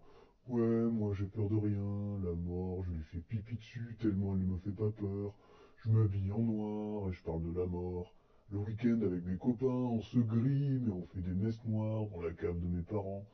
ouais 0.48 0.90
moi 0.90 1.14
j'ai 1.14 1.24
peur 1.24 1.48
de 1.48 1.56
rien, 1.56 2.20
la 2.22 2.34
mort 2.34 2.84
je 2.84 2.90
lui 2.90 3.02
fais 3.04 3.18
pipi 3.18 3.56
dessus 3.56 3.96
tellement 3.98 4.34
elle 4.34 4.42
ne 4.42 4.52
me 4.52 4.58
fait 4.58 4.70
pas 4.70 4.90
peur, 4.90 5.34
je 5.78 5.88
m'habille 5.90 6.30
en 6.30 6.40
noir 6.40 7.08
et 7.08 7.12
je 7.14 7.22
parle 7.22 7.42
de 7.42 7.58
la 7.58 7.66
mort. 7.66 8.14
Le 8.50 8.58
week-end 8.58 9.00
avec 9.02 9.24
mes 9.24 9.38
copains 9.38 9.66
on 9.66 10.02
se 10.02 10.18
grime 10.18 10.86
et 10.86 10.92
on 10.92 11.06
fait 11.06 11.22
des 11.22 11.34
messes 11.34 11.64
noires 11.64 12.06
dans 12.08 12.20
la 12.20 12.32
cave 12.32 12.60
de 12.60 12.66
mes 12.66 12.82
parents. 12.82 13.24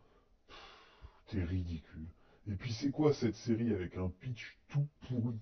T'es 1.26 1.42
ridicule. 1.42 2.06
Et 2.51 2.55
puis 2.55 2.73
c'est 2.73 2.91
quoi 2.91 3.15
cette 3.15 3.37
série 3.37 3.73
avec 3.73 3.97
un 3.97 4.11
pitch 4.21 4.59
tout 4.69 4.87
pourri? 5.09 5.39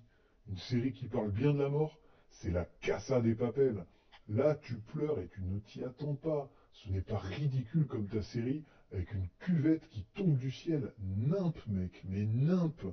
Une 0.49 0.57
série 0.57 0.93
qui 0.93 1.09
parle 1.09 1.31
bien 1.31 1.53
de 1.53 1.59
la 1.59 1.69
mort? 1.69 1.99
C'est 2.31 2.51
la 2.51 2.65
cassa 2.81 3.21
des 3.21 3.35
papels. 3.35 3.85
Là, 4.29 4.55
tu 4.55 4.77
pleures 4.77 5.19
et 5.19 5.29
tu 5.29 5.43
ne 5.43 5.59
t'y 5.59 5.83
attends 5.85 6.15
pas. 6.15 6.49
Ce 6.73 6.89
n'est 6.89 7.03
pas 7.03 7.19
ridicule 7.19 7.87
comme 7.87 8.07
ta 8.07 8.23
série 8.23 8.65
avec 8.93 9.13
une 9.13 9.29
cuvette 9.41 9.89
qui 9.89 10.05
tombe 10.15 10.37
du 10.37 10.51
ciel. 10.51 10.93
Nimpe, 11.01 11.67
mec, 11.67 12.03
mais 12.05 12.25
nimpe. 12.25 12.87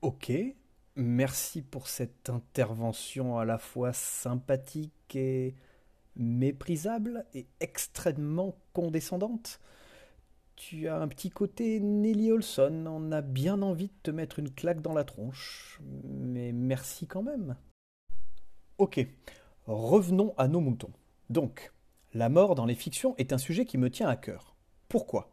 Ok, 0.00 0.32
merci 0.94 1.62
pour 1.62 1.88
cette 1.88 2.30
intervention 2.30 3.38
à 3.38 3.44
la 3.44 3.58
fois 3.58 3.92
sympathique 3.92 5.14
et 5.14 5.54
méprisable 6.16 7.26
et 7.34 7.46
extrêmement 7.60 8.56
condescendante. 8.72 9.60
Tu 10.56 10.88
as 10.88 10.96
un 10.96 11.06
petit 11.06 11.28
côté 11.28 11.80
Nelly 11.80 12.32
Olson, 12.32 12.86
on 12.88 13.12
a 13.12 13.20
bien 13.20 13.60
envie 13.60 13.88
de 13.88 13.94
te 14.02 14.10
mettre 14.10 14.38
une 14.38 14.50
claque 14.50 14.80
dans 14.80 14.94
la 14.94 15.04
tronche, 15.04 15.78
mais 16.02 16.50
merci 16.52 17.06
quand 17.06 17.22
même. 17.22 17.56
Ok, 18.78 19.06
revenons 19.66 20.34
à 20.38 20.48
nos 20.48 20.60
moutons. 20.60 20.92
Donc, 21.28 21.72
la 22.14 22.30
mort 22.30 22.54
dans 22.54 22.64
les 22.64 22.74
fictions 22.74 23.14
est 23.18 23.34
un 23.34 23.38
sujet 23.38 23.66
qui 23.66 23.76
me 23.76 23.90
tient 23.90 24.08
à 24.08 24.16
cœur. 24.16 24.56
Pourquoi? 24.88 25.30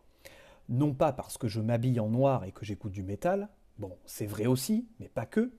Non 0.68 0.94
pas 0.94 1.14
parce 1.14 1.38
que 1.38 1.48
je 1.48 1.62
m'habille 1.62 2.02
en 2.02 2.10
noir 2.10 2.44
et 2.44 2.52
que 2.52 2.66
j'écoute 2.66 2.92
du 2.92 3.04
métal, 3.04 3.48
bon, 3.78 3.98
c'est 4.06 4.28
vrai 4.28 4.46
aussi, 4.46 4.90
mais 5.00 5.08
pas 5.08 5.26
que. 5.26 5.54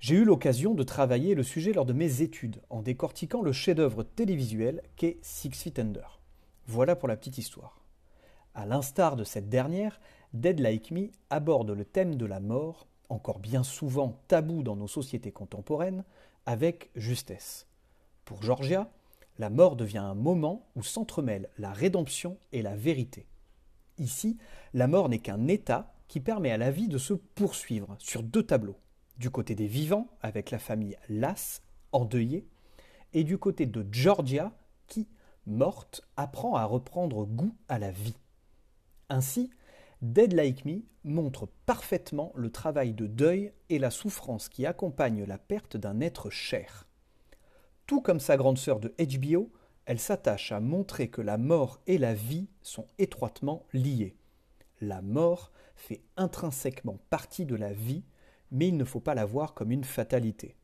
J'ai 0.00 0.16
eu 0.16 0.24
l'occasion 0.24 0.74
de 0.74 0.82
travailler 0.82 1.36
le 1.36 1.44
sujet 1.44 1.72
lors 1.72 1.86
de 1.86 1.92
mes 1.92 2.20
études 2.20 2.60
en 2.68 2.82
décortiquant 2.82 3.42
le 3.42 3.52
chef-d'œuvre 3.52 4.02
télévisuel 4.02 4.82
qu'est 4.96 5.18
Six 5.22 5.52
Feet 5.52 5.78
Under. 5.78 6.20
Voilà 6.66 6.96
pour 6.96 7.06
la 7.06 7.16
petite 7.16 7.38
histoire. 7.38 7.80
À 8.54 8.66
l'instar 8.66 9.16
de 9.16 9.24
cette 9.24 9.48
dernière, 9.48 10.00
Dead 10.32 10.58
Like 10.58 10.90
Me 10.90 11.10
aborde 11.30 11.70
le 11.70 11.84
thème 11.84 12.16
de 12.16 12.26
la 12.26 12.40
mort, 12.40 12.86
encore 13.08 13.38
bien 13.38 13.62
souvent 13.62 14.20
tabou 14.28 14.62
dans 14.62 14.76
nos 14.76 14.88
sociétés 14.88 15.32
contemporaines, 15.32 16.04
avec 16.46 16.90
justesse. 16.96 17.66
Pour 18.24 18.42
Georgia, 18.42 18.90
la 19.38 19.50
mort 19.50 19.76
devient 19.76 19.98
un 19.98 20.14
moment 20.14 20.66
où 20.76 20.82
s'entremêlent 20.82 21.48
la 21.58 21.72
rédemption 21.72 22.38
et 22.52 22.62
la 22.62 22.76
vérité. 22.76 23.26
Ici, 23.98 24.36
la 24.74 24.86
mort 24.86 25.08
n'est 25.08 25.18
qu'un 25.18 25.46
état 25.46 25.92
qui 26.08 26.20
permet 26.20 26.50
à 26.50 26.58
la 26.58 26.70
vie 26.70 26.88
de 26.88 26.98
se 26.98 27.14
poursuivre 27.14 27.96
sur 27.98 28.22
deux 28.22 28.42
tableaux. 28.42 28.78
Du 29.18 29.30
côté 29.30 29.54
des 29.54 29.66
vivants, 29.66 30.08
avec 30.22 30.50
la 30.50 30.58
famille 30.58 30.96
Lass, 31.08 31.62
endeuillée, 31.92 32.46
et 33.12 33.24
du 33.24 33.38
côté 33.38 33.66
de 33.66 33.86
Georgia, 33.92 34.52
qui, 34.86 35.08
morte, 35.46 36.02
apprend 36.16 36.56
à 36.56 36.64
reprendre 36.64 37.24
goût 37.24 37.54
à 37.68 37.78
la 37.78 37.90
vie. 37.90 38.16
Ainsi, 39.10 39.50
Dead 40.02 40.32
Like 40.32 40.64
Me 40.64 40.82
montre 41.04 41.48
parfaitement 41.66 42.32
le 42.36 42.50
travail 42.50 42.94
de 42.94 43.06
deuil 43.06 43.52
et 43.68 43.80
la 43.80 43.90
souffrance 43.90 44.48
qui 44.48 44.64
accompagne 44.64 45.24
la 45.24 45.36
perte 45.36 45.76
d'un 45.76 46.00
être 46.00 46.30
cher. 46.30 46.86
Tout 47.86 48.00
comme 48.00 48.20
sa 48.20 48.36
grande 48.36 48.56
sœur 48.56 48.78
de 48.78 48.94
HBO, 48.98 49.50
elle 49.84 49.98
s'attache 49.98 50.52
à 50.52 50.60
montrer 50.60 51.08
que 51.08 51.20
la 51.20 51.38
mort 51.38 51.80
et 51.88 51.98
la 51.98 52.14
vie 52.14 52.48
sont 52.62 52.86
étroitement 52.98 53.66
liées. 53.72 54.14
La 54.80 55.02
mort 55.02 55.50
fait 55.74 56.02
intrinsèquement 56.16 56.98
partie 57.10 57.46
de 57.46 57.56
la 57.56 57.72
vie, 57.72 58.04
mais 58.52 58.68
il 58.68 58.76
ne 58.76 58.84
faut 58.84 59.00
pas 59.00 59.14
la 59.14 59.24
voir 59.24 59.54
comme 59.54 59.72
une 59.72 59.84
fatalité. 59.84 60.54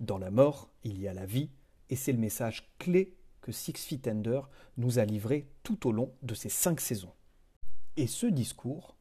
Dans 0.00 0.18
la 0.18 0.32
mort, 0.32 0.70
il 0.82 1.00
y 1.00 1.06
a 1.06 1.14
la 1.14 1.26
vie, 1.26 1.50
et 1.88 1.94
c'est 1.96 2.12
le 2.12 2.18
message 2.18 2.68
clé 2.78 3.14
que 3.40 3.52
Six 3.52 3.74
Feet 3.74 4.08
Under 4.08 4.50
nous 4.76 4.98
a 4.98 5.04
livré 5.04 5.46
tout 5.62 5.86
au 5.86 5.92
long 5.92 6.12
de 6.22 6.34
ces 6.34 6.48
cinq 6.48 6.80
saisons. 6.80 7.12
Et 7.98 8.06
ce 8.06 8.24
discours, 8.24 8.96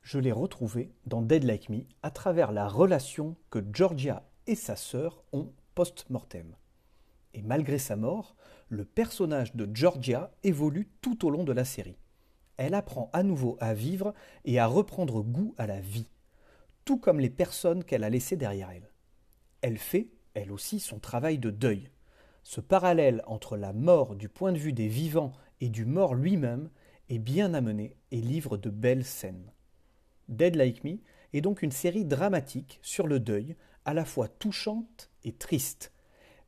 je 0.00 0.20
l'ai 0.20 0.30
retrouvé 0.30 0.92
dans 1.06 1.22
Dead 1.22 1.42
Like 1.42 1.68
Me 1.68 1.80
à 2.04 2.12
travers 2.12 2.52
la 2.52 2.68
relation 2.68 3.34
que 3.50 3.58
Georgia 3.72 4.22
et 4.46 4.54
sa 4.54 4.76
sœur 4.76 5.24
ont 5.32 5.52
post-mortem. 5.74 6.54
Et 7.34 7.42
malgré 7.42 7.78
sa 7.78 7.96
mort, 7.96 8.36
le 8.68 8.84
personnage 8.84 9.56
de 9.56 9.68
Georgia 9.74 10.30
évolue 10.44 10.88
tout 11.00 11.26
au 11.26 11.30
long 11.30 11.42
de 11.42 11.52
la 11.52 11.64
série. 11.64 11.98
Elle 12.58 12.74
apprend 12.74 13.10
à 13.12 13.24
nouveau 13.24 13.56
à 13.58 13.74
vivre 13.74 14.14
et 14.44 14.60
à 14.60 14.66
reprendre 14.66 15.22
goût 15.22 15.52
à 15.58 15.66
la 15.66 15.80
vie, 15.80 16.08
tout 16.84 16.98
comme 16.98 17.18
les 17.18 17.30
personnes 17.30 17.82
qu'elle 17.82 18.04
a 18.04 18.10
laissées 18.10 18.36
derrière 18.36 18.70
elle. 18.70 18.92
Elle 19.62 19.78
fait, 19.78 20.10
elle 20.34 20.52
aussi, 20.52 20.78
son 20.78 21.00
travail 21.00 21.38
de 21.38 21.50
deuil. 21.50 21.90
Ce 22.44 22.60
parallèle 22.60 23.24
entre 23.26 23.56
la 23.56 23.72
mort 23.72 24.14
du 24.14 24.28
point 24.28 24.52
de 24.52 24.58
vue 24.58 24.72
des 24.72 24.88
vivants 24.88 25.32
et 25.60 25.70
du 25.70 25.84
mort 25.84 26.14
lui-même 26.14 26.70
est 27.08 27.18
bien 27.18 27.54
amené 27.54 27.96
et 28.10 28.20
livre 28.20 28.56
de 28.56 28.70
belles 28.70 29.04
scènes. 29.04 29.52
Dead 30.28 30.54
Like 30.54 30.84
Me 30.84 30.98
est 31.32 31.40
donc 31.40 31.62
une 31.62 31.72
série 31.72 32.04
dramatique 32.04 32.78
sur 32.82 33.06
le 33.06 33.20
deuil, 33.20 33.56
à 33.84 33.94
la 33.94 34.04
fois 34.04 34.28
touchante 34.28 35.10
et 35.24 35.32
triste. 35.32 35.92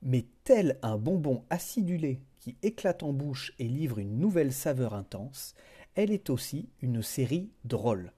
Mais 0.03 0.27
tel 0.45 0.79
un 0.83 0.99
bonbon 0.99 1.45
acidulé 1.51 2.21
qui 2.37 2.57
éclate 2.63 3.03
en 3.03 3.13
bouche 3.13 3.53
et 3.59 3.69
livre 3.69 3.99
une 3.99 4.19
nouvelle 4.19 4.53
saveur 4.53 4.95
intense, 4.95 5.55
elle 5.95 6.11
est 6.11 6.31
aussi 6.31 6.69
une 6.83 7.03
série 7.03 7.51
drôle. 7.65 8.13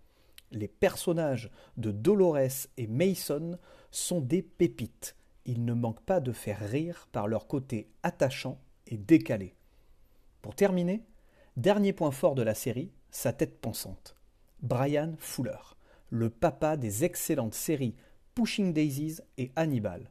Les 0.51 0.69
personnages 0.69 1.51
de 1.77 1.91
Dolores 1.91 2.69
et 2.77 2.87
Mason 2.87 3.59
sont 3.91 4.21
des 4.21 4.43
pépites. 4.43 5.17
Ils 5.45 5.65
ne 5.65 5.75
manquent 5.75 6.05
pas 6.05 6.21
de 6.21 6.33
faire 6.33 6.61
rire 6.61 7.09
par 7.13 7.29
leur 7.29 7.47
côté 7.47 7.89
attachant 8.03 8.59
et 8.87 8.97
décalé. 8.97 9.55
Pour 10.43 10.55
terminer, 10.55 11.03
Dernier 11.57 11.95
point 11.95 12.11
fort 12.11 12.35
de 12.35 12.43
la 12.43 12.55
série, 12.55 12.91
sa 13.11 13.33
tête 13.33 13.59
pensante. 13.63 14.15
Brian 14.61 15.15
Fuller, 15.17 15.77
le 16.11 16.29
papa 16.29 16.77
des 16.77 17.05
excellentes 17.05 17.55
séries 17.55 17.95
Pushing 18.35 18.75
Daisies 18.75 19.21
et 19.39 19.53
Hannibal. 19.57 20.11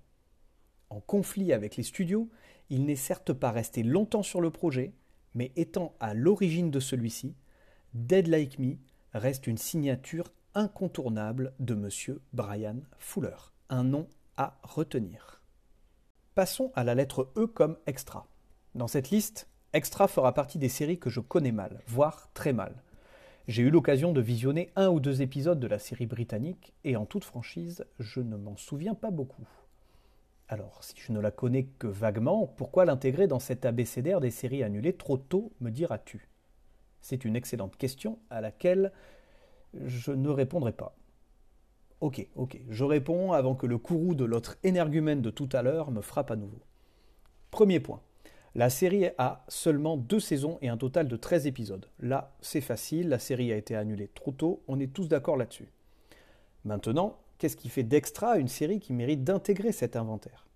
En 0.89 1.01
conflit 1.01 1.53
avec 1.53 1.77
les 1.77 1.83
studios, 1.83 2.29
il 2.71 2.85
n'est 2.85 2.95
certes 2.95 3.31
pas 3.31 3.51
resté 3.51 3.83
longtemps 3.83 4.23
sur 4.23 4.41
le 4.41 4.49
projet, 4.49 4.93
mais 5.35 5.51
étant 5.55 5.93
à 5.99 6.15
l'origine 6.15 6.71
de 6.71 6.79
celui-ci, 6.79 7.35
Dead 7.93 8.25
Like 8.25 8.57
Me 8.57 8.77
reste 9.13 9.45
une 9.45 9.59
signature 9.59 10.33
incontournable 10.55 11.53
de 11.59 11.75
M. 11.75 12.19
Brian 12.33 12.77
Fuller, 12.97 13.37
un 13.69 13.83
nom 13.83 14.07
à 14.35 14.57
retenir. 14.63 15.43
Passons 16.33 16.71
à 16.73 16.83
la 16.83 16.95
lettre 16.95 17.31
E 17.37 17.45
comme 17.45 17.77
extra. 17.85 18.27
Dans 18.73 18.87
cette 18.87 19.11
liste, 19.11 19.47
Extra 19.75 20.07
fera 20.07 20.33
partie 20.33 20.57
des 20.57 20.69
séries 20.69 20.99
que 20.99 21.09
je 21.09 21.19
connais 21.19 21.51
mal, 21.51 21.81
voire 21.85 22.29
très 22.33 22.53
mal. 22.53 22.81
J'ai 23.49 23.61
eu 23.61 23.69
l'occasion 23.69 24.13
de 24.13 24.21
visionner 24.21 24.71
un 24.77 24.87
ou 24.87 25.01
deux 25.01 25.21
épisodes 25.21 25.59
de 25.59 25.67
la 25.67 25.79
série 25.79 26.05
britannique, 26.05 26.73
et 26.85 26.95
en 26.95 27.05
toute 27.05 27.25
franchise, 27.25 27.85
je 27.99 28.21
ne 28.21 28.37
m'en 28.37 28.55
souviens 28.55 28.95
pas 28.95 29.11
beaucoup. 29.11 29.45
Alors, 30.47 30.81
si 30.81 30.93
je 30.95 31.11
ne 31.11 31.19
la 31.19 31.29
connais 31.29 31.65
que 31.77 31.87
vaguement, 31.87 32.47
pourquoi 32.55 32.85
l'intégrer 32.85 33.27
dans 33.27 33.39
cet 33.39 33.65
abécédaire 33.65 34.21
des 34.21 34.31
séries 34.31 34.63
annulées 34.63 34.95
trop 34.95 35.17
tôt, 35.17 35.51
me 35.59 35.71
diras-tu? 35.71 36.29
C'est 37.01 37.25
une 37.25 37.35
excellente 37.35 37.75
question 37.75 38.17
à 38.29 38.39
laquelle 38.39 38.93
je 39.73 40.13
ne 40.13 40.29
répondrai 40.29 40.71
pas. 40.71 40.95
Ok, 41.99 42.25
ok, 42.37 42.61
je 42.69 42.83
réponds 42.85 43.33
avant 43.33 43.55
que 43.55 43.67
le 43.67 43.77
courroux 43.77 44.15
de 44.15 44.23
l'autre 44.23 44.55
énergumène 44.63 45.21
de 45.21 45.31
tout 45.31 45.49
à 45.51 45.63
l'heure 45.63 45.91
me 45.91 45.99
frappe 45.99 46.31
à 46.31 46.37
nouveau. 46.37 46.61
Premier 47.51 47.81
point. 47.81 47.99
La 48.57 48.69
série 48.69 49.07
a 49.17 49.43
seulement 49.49 49.97
deux 49.97 50.21
saisons 50.21 50.57
et 50.61 50.69
un 50.69 50.77
total 50.77 51.09
de 51.09 51.17
13 51.17 51.45
épisodes. 51.45 51.89
Là, 51.99 52.33
c'est 52.39 52.61
facile, 52.61 53.09
la 53.09 53.19
série 53.19 53.51
a 53.51 53.57
été 53.57 53.75
annulée 53.75 54.09
trop 54.15 54.31
tôt, 54.31 54.63
on 54.69 54.79
est 54.79 54.93
tous 54.93 55.09
d'accord 55.09 55.35
là-dessus. 55.35 55.67
Maintenant, 56.63 57.17
qu'est-ce 57.37 57.57
qui 57.57 57.67
fait 57.67 57.83
d'extra 57.83 58.37
une 58.37 58.47
série 58.47 58.79
qui 58.79 58.93
mérite 58.93 59.25
d'intégrer 59.25 59.73
cet 59.73 59.97
inventaire? 59.97 60.47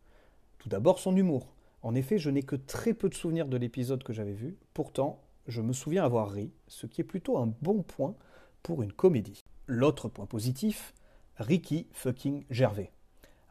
Tout 0.60 0.70
d'abord 0.70 0.98
son 0.98 1.14
humour. 1.18 1.54
En 1.82 1.94
effet, 1.94 2.18
je 2.18 2.30
n'ai 2.30 2.44
que 2.44 2.56
très 2.56 2.94
peu 2.94 3.10
de 3.10 3.16
souvenirs 3.16 3.50
de 3.50 3.58
l'épisode 3.58 4.02
que 4.04 4.14
j'avais 4.14 4.32
vu, 4.32 4.56
pourtant, 4.74 5.20
je 5.48 5.62
me 5.62 5.74
souviens 5.74 6.06
avoir 6.06 6.32
ri, 6.32 6.54
ce 6.68 6.86
qui 6.86 7.02
est 7.02 7.04
plutôt 7.04 7.38
un 7.38 7.54
bon 7.62 7.84
point 7.84 8.16
pour 8.64 8.82
une 8.82 8.94
comédie. 8.94 9.44
L'autre 9.68 10.08
point 10.08 10.26
positif, 10.26 10.94
Ricky 11.36 11.88
fucking 11.92 12.46
Gervais. 12.50 12.92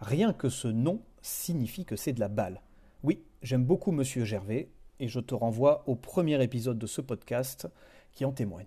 Rien 0.01 0.33
que 0.33 0.49
ce 0.49 0.69
nom 0.69 1.03
signifie 1.21 1.85
que 1.85 1.97
c'est 1.97 2.15
de 2.15 2.21
la 2.21 2.29
balle. 2.29 2.63
Oui, 3.03 3.23
j'aime 3.43 3.65
beaucoup 3.65 3.93
Monsieur 3.93 4.25
Gervais 4.25 4.69
et 5.01 5.09
je 5.09 5.21
te 5.21 5.35
renvoie 5.35 5.85
au 5.87 5.95
premier 5.95 6.43
épisode 6.43 6.79
de 6.79 6.87
ce 6.87 7.01
podcast 7.01 7.69
qui 8.13 8.25
en 8.25 8.33
témoigne. 8.33 8.67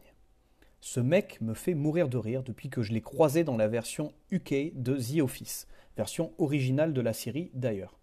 Ce 0.79 0.99
mec 0.99 1.39
me 1.41 1.53
fait 1.53 1.73
mourir 1.73 2.09
de 2.09 2.17
rire 2.17 2.43
depuis 2.43 2.69
que 2.69 2.81
je 2.81 2.91
l'ai 2.91 3.01
croisé 3.01 3.43
dans 3.43 3.57
la 3.57 3.67
version 3.67 4.13
UK 4.31 4.71
de 4.75 4.97
The 4.97 5.21
Office, 5.21 5.67
version 5.95 6.31
originale 6.37 6.93
de 6.93 7.01
la 7.01 7.13
série 7.13 7.51
d'ailleurs. 7.53 7.99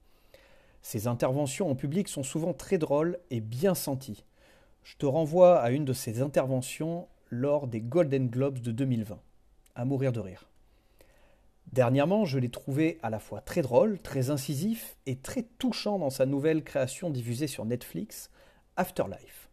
Ses 0.82 1.06
interventions 1.06 1.70
en 1.70 1.75
public 1.75 2.08
sont 2.08 2.22
souvent 2.22 2.54
très 2.54 2.78
drôles 2.78 3.18
et 3.30 3.40
bien 3.40 3.75
senties. 3.75 4.25
Je 4.84 4.96
te 4.96 5.06
renvoie 5.06 5.60
à 5.60 5.70
une 5.70 5.84
de 5.84 5.92
ses 5.92 6.22
interventions 6.22 7.08
lors 7.30 7.66
des 7.66 7.80
Golden 7.80 8.28
Globes 8.28 8.60
de 8.60 8.70
2020. 8.70 9.18
À 9.75 9.84
mourir 9.84 10.12
de 10.12 10.20
rire. 10.20 10.47
Dernièrement, 11.72 12.25
je 12.25 12.38
l'ai 12.38 12.48
trouvé 12.48 12.98
à 13.02 13.10
la 13.10 13.18
fois 13.18 13.40
très 13.40 13.60
drôle, 13.60 14.00
très 14.00 14.30
incisif 14.30 14.96
et 15.06 15.16
très 15.16 15.42
touchant 15.42 15.98
dans 15.98 16.10
sa 16.10 16.25
nouvelle 16.25 16.64
création 16.64 17.10
diffusée 17.10 17.46
sur 17.46 17.64
Netflix, 17.66 18.30
Afterlife. 18.76 19.50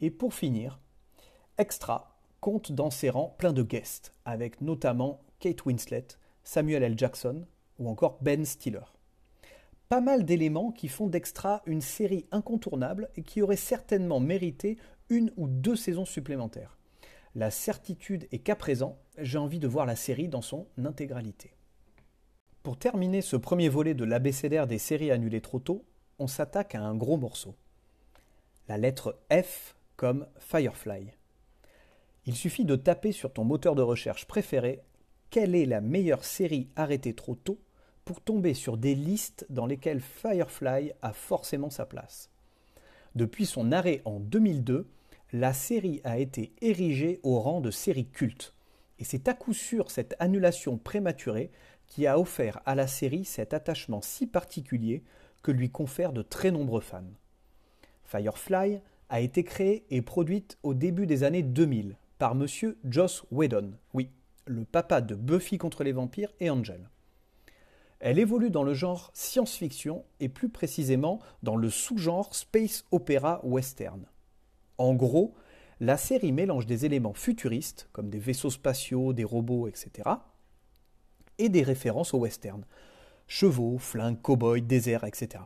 Et 0.00 0.10
pour 0.10 0.34
finir, 0.34 0.78
Extra 1.58 2.16
compte 2.40 2.72
dans 2.72 2.90
ses 2.90 3.10
rangs 3.10 3.34
plein 3.38 3.52
de 3.52 3.62
guests, 3.62 4.12
avec 4.24 4.60
notamment 4.60 5.22
Kate 5.38 5.64
Winslet, 5.64 6.06
Samuel 6.44 6.82
L. 6.82 6.98
Jackson 6.98 7.46
ou 7.78 7.88
encore 7.88 8.18
Ben 8.20 8.44
Stiller. 8.44 8.84
Pas 9.88 10.00
mal 10.00 10.24
d'éléments 10.24 10.72
qui 10.72 10.88
font 10.88 11.06
d'Extra 11.06 11.62
une 11.66 11.80
série 11.80 12.26
incontournable 12.30 13.10
et 13.16 13.22
qui 13.22 13.42
aurait 13.42 13.56
certainement 13.56 14.20
mérité 14.20 14.78
une 15.08 15.32
ou 15.36 15.48
deux 15.48 15.76
saisons 15.76 16.04
supplémentaires. 16.04 16.78
La 17.36 17.50
certitude 17.50 18.28
est 18.30 18.38
qu'à 18.38 18.54
présent, 18.54 18.96
j'ai 19.18 19.38
envie 19.38 19.58
de 19.58 19.66
voir 19.66 19.86
la 19.86 19.96
série 19.96 20.28
dans 20.28 20.42
son 20.42 20.68
intégralité. 20.84 21.52
Pour 22.62 22.78
terminer 22.78 23.22
ce 23.22 23.36
premier 23.36 23.68
volet 23.68 23.94
de 23.94 24.04
l'abécédaire 24.04 24.68
des 24.68 24.78
séries 24.78 25.10
annulées 25.10 25.40
trop 25.40 25.58
tôt, 25.58 25.84
on 26.20 26.28
s'attaque 26.28 26.76
à 26.76 26.80
un 26.80 26.94
gros 26.94 27.16
morceau. 27.16 27.56
La 28.68 28.78
lettre 28.78 29.18
F 29.32 29.74
comme 29.96 30.26
Firefly. 30.38 31.12
Il 32.26 32.36
suffit 32.36 32.64
de 32.64 32.76
taper 32.76 33.12
sur 33.12 33.32
ton 33.32 33.44
moteur 33.44 33.74
de 33.74 33.82
recherche 33.82 34.26
préféré 34.26 34.80
quelle 35.30 35.56
est 35.56 35.66
la 35.66 35.80
meilleure 35.80 36.24
série 36.24 36.68
arrêtée 36.76 37.14
trop 37.14 37.34
tôt 37.34 37.58
pour 38.04 38.20
tomber 38.20 38.54
sur 38.54 38.76
des 38.76 38.94
listes 38.94 39.44
dans 39.50 39.66
lesquelles 39.66 40.00
Firefly 40.00 40.92
a 41.02 41.12
forcément 41.12 41.70
sa 41.70 41.84
place. 41.84 42.30
Depuis 43.16 43.46
son 43.46 43.72
arrêt 43.72 44.02
en 44.04 44.20
2002, 44.20 44.88
la 45.34 45.52
série 45.52 46.00
a 46.04 46.18
été 46.18 46.52
érigée 46.60 47.18
au 47.24 47.40
rang 47.40 47.60
de 47.60 47.72
série 47.72 48.06
culte. 48.06 48.54
Et 49.00 49.04
c'est 49.04 49.26
à 49.26 49.34
coup 49.34 49.52
sûr 49.52 49.90
cette 49.90 50.14
annulation 50.20 50.78
prématurée 50.78 51.50
qui 51.88 52.06
a 52.06 52.20
offert 52.20 52.60
à 52.66 52.76
la 52.76 52.86
série 52.86 53.24
cet 53.24 53.52
attachement 53.52 54.00
si 54.00 54.28
particulier 54.28 55.02
que 55.42 55.50
lui 55.50 55.70
confèrent 55.70 56.12
de 56.12 56.22
très 56.22 56.52
nombreux 56.52 56.80
fans. 56.80 57.02
Firefly 58.04 58.80
a 59.08 59.20
été 59.20 59.42
créée 59.42 59.84
et 59.90 60.02
produite 60.02 60.56
au 60.62 60.72
début 60.72 61.04
des 61.04 61.24
années 61.24 61.42
2000 61.42 61.96
par 62.18 62.36
monsieur 62.36 62.78
Joss 62.84 63.24
Whedon, 63.32 63.72
oui, 63.92 64.10
le 64.46 64.64
papa 64.64 65.00
de 65.00 65.16
Buffy 65.16 65.58
contre 65.58 65.82
les 65.82 65.90
vampires 65.90 66.30
et 66.38 66.48
Angel. 66.48 66.88
Elle 67.98 68.20
évolue 68.20 68.50
dans 68.50 68.62
le 68.62 68.74
genre 68.74 69.10
science-fiction 69.14 70.04
et 70.20 70.28
plus 70.28 70.48
précisément 70.48 71.18
dans 71.42 71.56
le 71.56 71.70
sous-genre 71.70 72.36
space 72.36 72.84
opéra 72.92 73.40
western. 73.42 74.06
En 74.78 74.94
gros, 74.94 75.34
la 75.80 75.96
série 75.96 76.32
mélange 76.32 76.66
des 76.66 76.86
éléments 76.86 77.14
futuristes, 77.14 77.88
comme 77.92 78.10
des 78.10 78.18
vaisseaux 78.18 78.50
spatiaux, 78.50 79.12
des 79.12 79.24
robots, 79.24 79.68
etc., 79.68 80.08
et 81.38 81.48
des 81.48 81.62
références 81.62 82.14
au 82.14 82.18
western. 82.18 82.64
Chevaux, 83.26 83.78
flingues, 83.78 84.20
cow-boys, 84.20 84.60
déserts, 84.60 85.04
etc. 85.04 85.44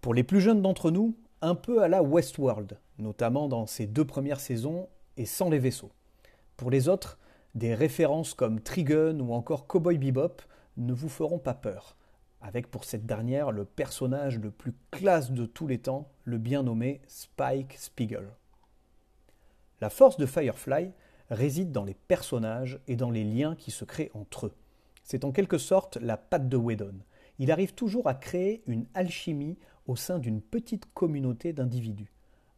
Pour 0.00 0.14
les 0.14 0.22
plus 0.22 0.40
jeunes 0.40 0.62
d'entre 0.62 0.90
nous, 0.90 1.14
un 1.40 1.54
peu 1.54 1.82
à 1.82 1.88
la 1.88 2.02
Westworld, 2.02 2.78
notamment 2.98 3.48
dans 3.48 3.66
ses 3.66 3.86
deux 3.86 4.04
premières 4.04 4.40
saisons 4.40 4.88
et 5.16 5.26
sans 5.26 5.50
les 5.50 5.58
vaisseaux. 5.58 5.92
Pour 6.56 6.70
les 6.70 6.88
autres, 6.88 7.18
des 7.54 7.74
références 7.74 8.34
comme 8.34 8.60
Trigun 8.60 9.18
ou 9.20 9.32
encore 9.32 9.66
Cowboy 9.66 9.98
Bebop 9.98 10.42
ne 10.76 10.92
vous 10.92 11.08
feront 11.08 11.38
pas 11.38 11.54
peur, 11.54 11.96
avec 12.40 12.70
pour 12.70 12.84
cette 12.84 13.06
dernière 13.06 13.50
le 13.50 13.64
personnage 13.64 14.38
le 14.38 14.50
plus 14.50 14.74
classe 14.90 15.32
de 15.32 15.46
tous 15.46 15.66
les 15.66 15.78
temps, 15.78 16.08
le 16.24 16.38
bien 16.38 16.62
nommé 16.62 17.00
Spike 17.06 17.74
Spiegel. 17.78 18.28
La 19.80 19.90
force 19.90 20.16
de 20.16 20.26
Firefly 20.26 20.92
réside 21.30 21.72
dans 21.72 21.84
les 21.84 21.94
personnages 21.94 22.80
et 22.86 22.96
dans 22.96 23.10
les 23.10 23.24
liens 23.24 23.54
qui 23.54 23.70
se 23.70 23.84
créent 23.84 24.10
entre 24.14 24.46
eux. 24.46 24.54
C'est 25.02 25.24
en 25.24 25.32
quelque 25.32 25.58
sorte 25.58 25.96
la 25.96 26.16
patte 26.16 26.48
de 26.48 26.56
Whedon. 26.56 26.94
Il 27.38 27.52
arrive 27.52 27.74
toujours 27.74 28.08
à 28.08 28.14
créer 28.14 28.62
une 28.66 28.86
alchimie 28.94 29.58
au 29.86 29.96
sein 29.96 30.18
d'une 30.18 30.40
petite 30.40 30.92
communauté 30.94 31.52
d'individus. 31.52 32.12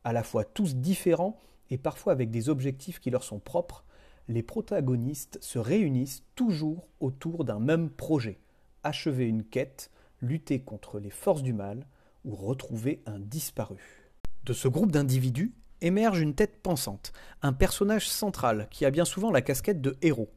À 0.04 0.12
la 0.12 0.22
fois 0.22 0.44
tous 0.44 0.76
différents 0.76 1.38
et 1.68 1.78
parfois 1.78 2.12
avec 2.12 2.30
des 2.30 2.48
objectifs 2.48 3.00
qui 3.00 3.10
leur 3.10 3.22
sont 3.22 3.38
propres, 3.38 3.84
les 4.28 4.42
protagonistes 4.42 5.38
se 5.42 5.58
réunissent 5.58 6.24
toujours 6.34 6.88
autour 7.00 7.44
d'un 7.44 7.60
même 7.60 7.90
projet 7.90 8.38
achever 8.82 9.26
une 9.26 9.44
quête, 9.44 9.90
lutter 10.20 10.60
contre 10.60 10.98
les 10.98 11.10
forces 11.10 11.42
du 11.42 11.52
mal 11.52 11.86
ou 12.24 12.34
retrouver 12.34 13.02
un 13.06 13.18
disparu. 13.18 14.10
De 14.44 14.52
ce 14.52 14.68
groupe 14.68 14.92
d'individus 14.92 15.52
émerge 15.80 16.20
une 16.20 16.34
tête 16.34 16.62
pensante, 16.62 17.12
un 17.42 17.52
personnage 17.52 18.08
central 18.08 18.68
qui 18.70 18.84
a 18.84 18.90
bien 18.90 19.04
souvent 19.04 19.30
la 19.30 19.42
casquette 19.42 19.80
de 19.80 19.96
héros. 20.02 20.30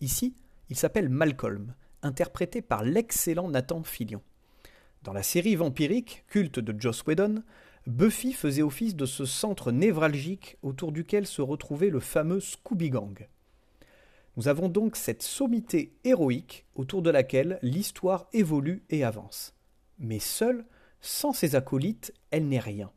Ici, 0.00 0.34
il 0.68 0.76
s'appelle 0.76 1.08
Malcolm, 1.08 1.74
interprété 2.02 2.62
par 2.62 2.82
l'excellent 2.82 3.48
Nathan 3.48 3.82
Fillion. 3.82 4.22
Dans 5.02 5.12
la 5.12 5.22
série 5.22 5.56
vampirique, 5.56 6.24
culte 6.28 6.58
de 6.58 6.78
Joss 6.78 7.04
Whedon, 7.06 7.42
Buffy 7.86 8.32
faisait 8.32 8.62
office 8.62 8.94
de 8.94 9.06
ce 9.06 9.24
centre 9.24 9.72
névralgique 9.72 10.58
autour 10.62 10.92
duquel 10.92 11.26
se 11.26 11.40
retrouvait 11.40 11.88
le 11.88 12.00
fameux 12.00 12.40
Scooby 12.40 12.90
Gang. 12.90 13.26
Nous 14.40 14.48
avons 14.48 14.70
donc 14.70 14.96
cette 14.96 15.22
sommité 15.22 15.92
héroïque 16.02 16.64
autour 16.74 17.02
de 17.02 17.10
laquelle 17.10 17.58
l'histoire 17.60 18.26
évolue 18.32 18.82
et 18.88 19.04
avance. 19.04 19.52
Mais 19.98 20.18
seule, 20.18 20.64
sans 21.02 21.34
ses 21.34 21.56
acolytes, 21.56 22.14
elle 22.30 22.48
n'est 22.48 22.58
rien. 22.58 22.90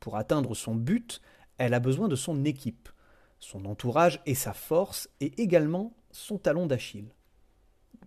Pour 0.00 0.16
atteindre 0.16 0.56
son 0.56 0.74
but, 0.74 1.22
elle 1.58 1.74
a 1.74 1.78
besoin 1.78 2.08
de 2.08 2.16
son 2.16 2.44
équipe, 2.44 2.88
son 3.38 3.66
entourage 3.66 4.20
et 4.26 4.34
sa 4.34 4.52
force, 4.52 5.08
et 5.20 5.40
également 5.40 5.94
son 6.10 6.38
talon 6.38 6.66
d'Achille. 6.66 7.14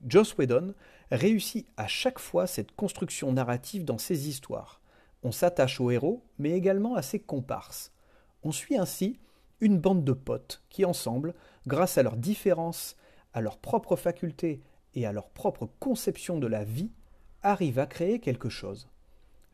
Joss 0.06 0.38
Whedon 0.38 0.74
réussit 1.10 1.66
à 1.78 1.88
chaque 1.88 2.20
fois 2.20 2.48
cette 2.48 2.76
construction 2.76 3.32
narrative 3.32 3.86
dans 3.86 3.98
ses 3.98 4.28
histoires. 4.28 4.82
On 5.24 5.32
s'attache 5.32 5.80
aux 5.80 5.90
héros, 5.90 6.26
mais 6.38 6.52
également 6.52 6.96
à 6.96 7.02
ses 7.02 7.22
comparses. 7.22 7.94
On 8.44 8.52
suit 8.52 8.76
ainsi 8.76 9.22
une 9.62 9.80
bande 9.80 10.04
de 10.04 10.12
potes 10.12 10.62
qui, 10.70 10.84
ensemble, 10.84 11.34
grâce 11.68 11.98
à 11.98 12.04
leurs 12.04 12.18
différences, 12.18 12.96
à 13.34 13.42
leurs 13.42 13.58
propres 13.58 13.96
facultés 13.96 14.62
et 14.96 15.06
à 15.06 15.12
leur 15.12 15.30
propre 15.30 15.70
conception 15.80 16.38
de 16.38 16.48
la 16.48 16.64
vie, 16.64 16.92
arrivent 17.42 17.80
à 17.80 17.86
créer 17.86 18.20
quelque 18.20 18.50
chose. 18.50 18.90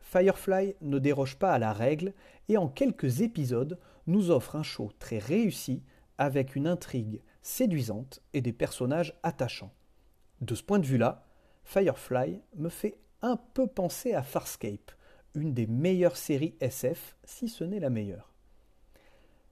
Firefly 0.00 0.76
ne 0.80 0.98
déroge 0.98 1.36
pas 1.36 1.52
à 1.52 1.58
la 1.58 1.72
règle 1.72 2.14
et 2.48 2.56
en 2.56 2.68
quelques 2.68 3.20
épisodes 3.20 3.78
nous 4.06 4.30
offre 4.30 4.56
un 4.56 4.62
show 4.62 4.90
très 4.98 5.18
réussi 5.18 5.82
avec 6.18 6.56
une 6.56 6.66
intrigue 6.66 7.22
séduisante 7.42 8.20
et 8.32 8.40
des 8.40 8.52
personnages 8.52 9.18
attachants. 9.22 9.72
De 10.40 10.54
ce 10.54 10.62
point 10.62 10.78
de 10.78 10.86
vue-là, 10.86 11.24
Firefly 11.64 12.42
me 12.56 12.68
fait 12.68 12.98
un 13.22 13.36
peu 13.36 13.66
penser 13.66 14.14
à 14.14 14.22
Farscape, 14.22 14.90
une 15.34 15.54
des 15.54 15.66
meilleures 15.66 16.16
séries 16.16 16.56
SF, 16.60 17.16
si 17.24 17.48
ce 17.48 17.64
n'est 17.64 17.80
la 17.80 17.90
meilleure. 17.90 18.32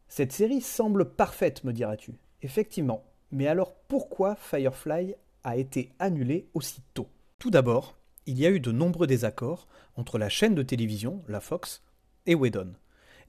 Cette 0.09 0.33
série 0.33 0.61
semble 0.61 1.15
parfaite, 1.15 1.65
me 1.65 1.73
diras-tu. 1.73 2.15
Effectivement. 2.43 3.05
Mais 3.31 3.47
alors 3.47 3.75
pourquoi 3.89 4.37
Firefly 4.37 5.15
a 5.45 5.57
été 5.57 5.93
annulé 5.99 6.49
aussi 6.55 6.83
tôt 6.95 7.09
Tout 7.39 7.51
d'abord, 7.51 7.99
il 8.27 8.39
y 8.39 8.47
a 8.47 8.51
eu 8.51 8.61
de 8.61 8.73
nombreux 8.73 9.07
désaccords 9.07 9.69
entre 9.97 10.19
la 10.19 10.29
chaîne 10.29 10.55
de 10.55 10.63
télévision, 10.63 11.23
la 11.29 11.41
Fox, 11.41 11.83
et 12.27 12.35
Whedon. 12.35 12.75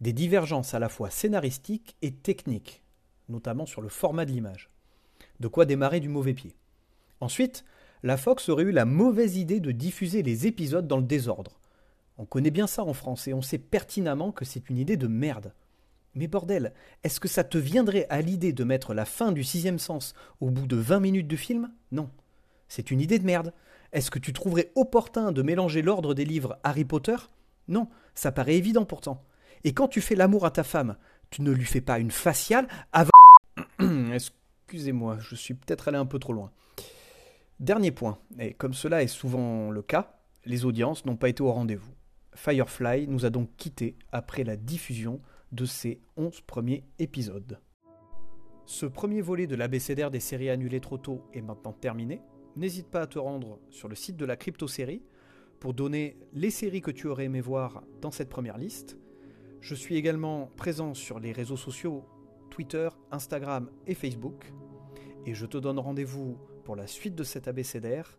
Des 0.02 0.14
divergences 0.14 0.74
à 0.74 0.80
la 0.80 0.90
fois 0.90 1.10
scénaristiques 1.10 1.96
et 2.02 2.12
techniques, 2.12 2.84
notamment 3.28 3.66
sur 3.66 3.82
le 3.82 3.90
format 3.90 4.26
de 4.26 4.32
l'image. 4.32 4.70
De 5.40 5.48
quoi 5.48 5.66
démarrer 5.66 6.00
du 6.00 6.10
mauvais 6.10 6.34
pied. 6.34 6.56
Ensuite, 7.22 7.66
la 8.04 8.18
Fox 8.18 8.48
aurait 8.50 8.64
eu 8.64 8.72
la 8.72 8.86
mauvaise 8.86 9.38
idée 9.38 9.60
de 9.60 9.72
diffuser 9.72 10.24
les 10.24 10.48
épisodes 10.48 10.88
dans 10.88 10.98
le 10.98 11.04
désordre. 11.04 11.60
On 12.18 12.26
connaît 12.26 12.52
bien 12.52 12.68
ça 12.68 12.84
en 12.84 12.94
France 12.94 13.28
et 13.28 13.34
on 13.34 13.42
sait 13.42 13.58
pertinemment 13.58 14.32
que 14.32 14.46
c'est 14.46 14.70
une 14.70 14.78
idée 14.78 14.98
de 14.98 15.08
merde. 15.08 15.54
Mais 16.16 16.28
bordel, 16.28 16.74
est-ce 17.04 17.20
que 17.20 17.28
ça 17.28 17.44
te 17.44 17.58
viendrait 17.58 18.08
à 18.10 18.22
l'idée 18.22 18.54
de 18.54 18.64
mettre 18.64 18.94
la 18.94 19.06
fin 19.06 19.32
du 19.32 19.44
sixième 19.44 19.80
sens 19.80 20.14
au 20.40 20.50
bout 20.50 20.68
de 20.68 20.76
20 20.76 21.00
minutes 21.00 21.28
de 21.28 21.36
film? 21.36 21.72
Non. 21.92 22.10
C'est 22.68 22.92
une 22.92 23.02
idée 23.02 23.20
de 23.20 23.26
merde. 23.26 23.54
Est-ce 23.92 24.12
que 24.12 24.20
tu 24.20 24.34
trouverais 24.34 24.72
opportun 24.76 25.32
de 25.32 25.42
mélanger 25.42 25.82
l'ordre 25.82 26.14
des 26.14 26.26
livres 26.26 26.58
Harry 26.64 26.86
Potter? 26.86 27.16
Non, 27.68 27.88
ça 28.16 28.32
paraît 28.32 28.56
évident 28.56 28.86
pourtant. 28.86 29.24
Et 29.64 29.74
quand 29.74 29.88
tu 29.88 30.02
fais 30.02 30.16
l'amour 30.16 30.46
à 30.46 30.52
ta 30.52 30.64
femme, 30.64 30.96
tu 31.30 31.42
ne 31.42 31.52
lui 31.52 31.66
fais 31.66 31.82
pas 31.82 32.00
une 32.00 32.12
faciale 32.12 32.68
avant... 32.92 33.12
Excusez-moi, 34.14 35.18
je 35.20 35.36
suis 35.36 35.54
peut-être 35.54 35.88
allé 35.88 35.98
un 35.98 36.06
peu 36.06 36.20
trop 36.20 36.34
loin. 36.34 36.52
Dernier 37.60 37.92
point, 37.92 38.20
et 38.40 38.54
comme 38.54 38.74
cela 38.74 39.04
est 39.04 39.08
souvent 39.08 39.70
le 39.70 39.82
cas, 39.82 40.20
les 40.46 40.66
audiences 40.66 41.06
n'ont 41.06 41.18
pas 41.18 41.30
été 41.30 41.44
au 41.44 41.52
rendez-vous. 41.52 41.92
Firefly 42.36 43.08
nous 43.08 43.26
a 43.26 43.30
donc 43.30 43.50
quittés 43.58 43.98
après 44.12 44.44
la 44.44 44.56
diffusion 44.56 45.20
de 45.52 45.66
ses 45.66 46.02
11 46.18 46.42
premiers 46.42 46.84
épisodes. 47.00 47.60
Ce 48.66 48.86
premier 48.86 49.22
volet 49.22 49.48
de 49.48 49.56
l'abécédaire 49.56 50.12
des 50.12 50.20
séries 50.20 50.50
annulées 50.50 50.80
trop 50.80 50.98
tôt 50.98 51.24
est 51.34 51.42
maintenant 51.42 51.74
terminé. 51.74 52.22
N'hésite 52.56 52.88
pas 52.88 53.02
à 53.02 53.08
te 53.08 53.18
rendre 53.18 53.60
sur 53.70 53.88
le 53.88 53.96
site 53.96 54.16
de 54.16 54.26
la 54.26 54.36
crypto-série 54.36 55.02
pour 55.60 55.74
donner 55.74 56.18
les 56.34 56.52
séries 56.52 56.82
que 56.82 56.92
tu 56.92 57.08
aurais 57.08 57.26
aimé 57.26 57.42
voir 57.42 57.84
dans 58.02 58.12
cette 58.12 58.30
première 58.30 58.58
liste. 58.58 58.98
Je 59.62 59.76
suis 59.76 59.96
également 59.96 60.52
présent 60.56 60.94
sur 60.94 61.20
les 61.20 61.32
réseaux 61.32 61.58
sociaux 61.58 62.06
Twitter, 62.50 62.90
Instagram 63.12 63.70
et 63.88 63.96
Facebook. 63.96 64.54
Et 65.26 65.34
je 65.34 65.46
te 65.46 65.58
donne 65.58 65.80
rendez-vous 65.80 66.38
pour 66.64 66.76
la 66.76 66.88
suite 66.88 67.16
de 67.16 67.24
cet 67.24 67.48
abécédaire 67.48 68.18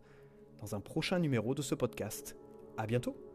dans 0.61 0.75
un 0.75 0.81
prochain 0.81 1.19
numéro 1.19 1.55
de 1.55 1.62
ce 1.62 1.75
podcast. 1.75 2.37
À 2.77 2.87
bientôt! 2.87 3.30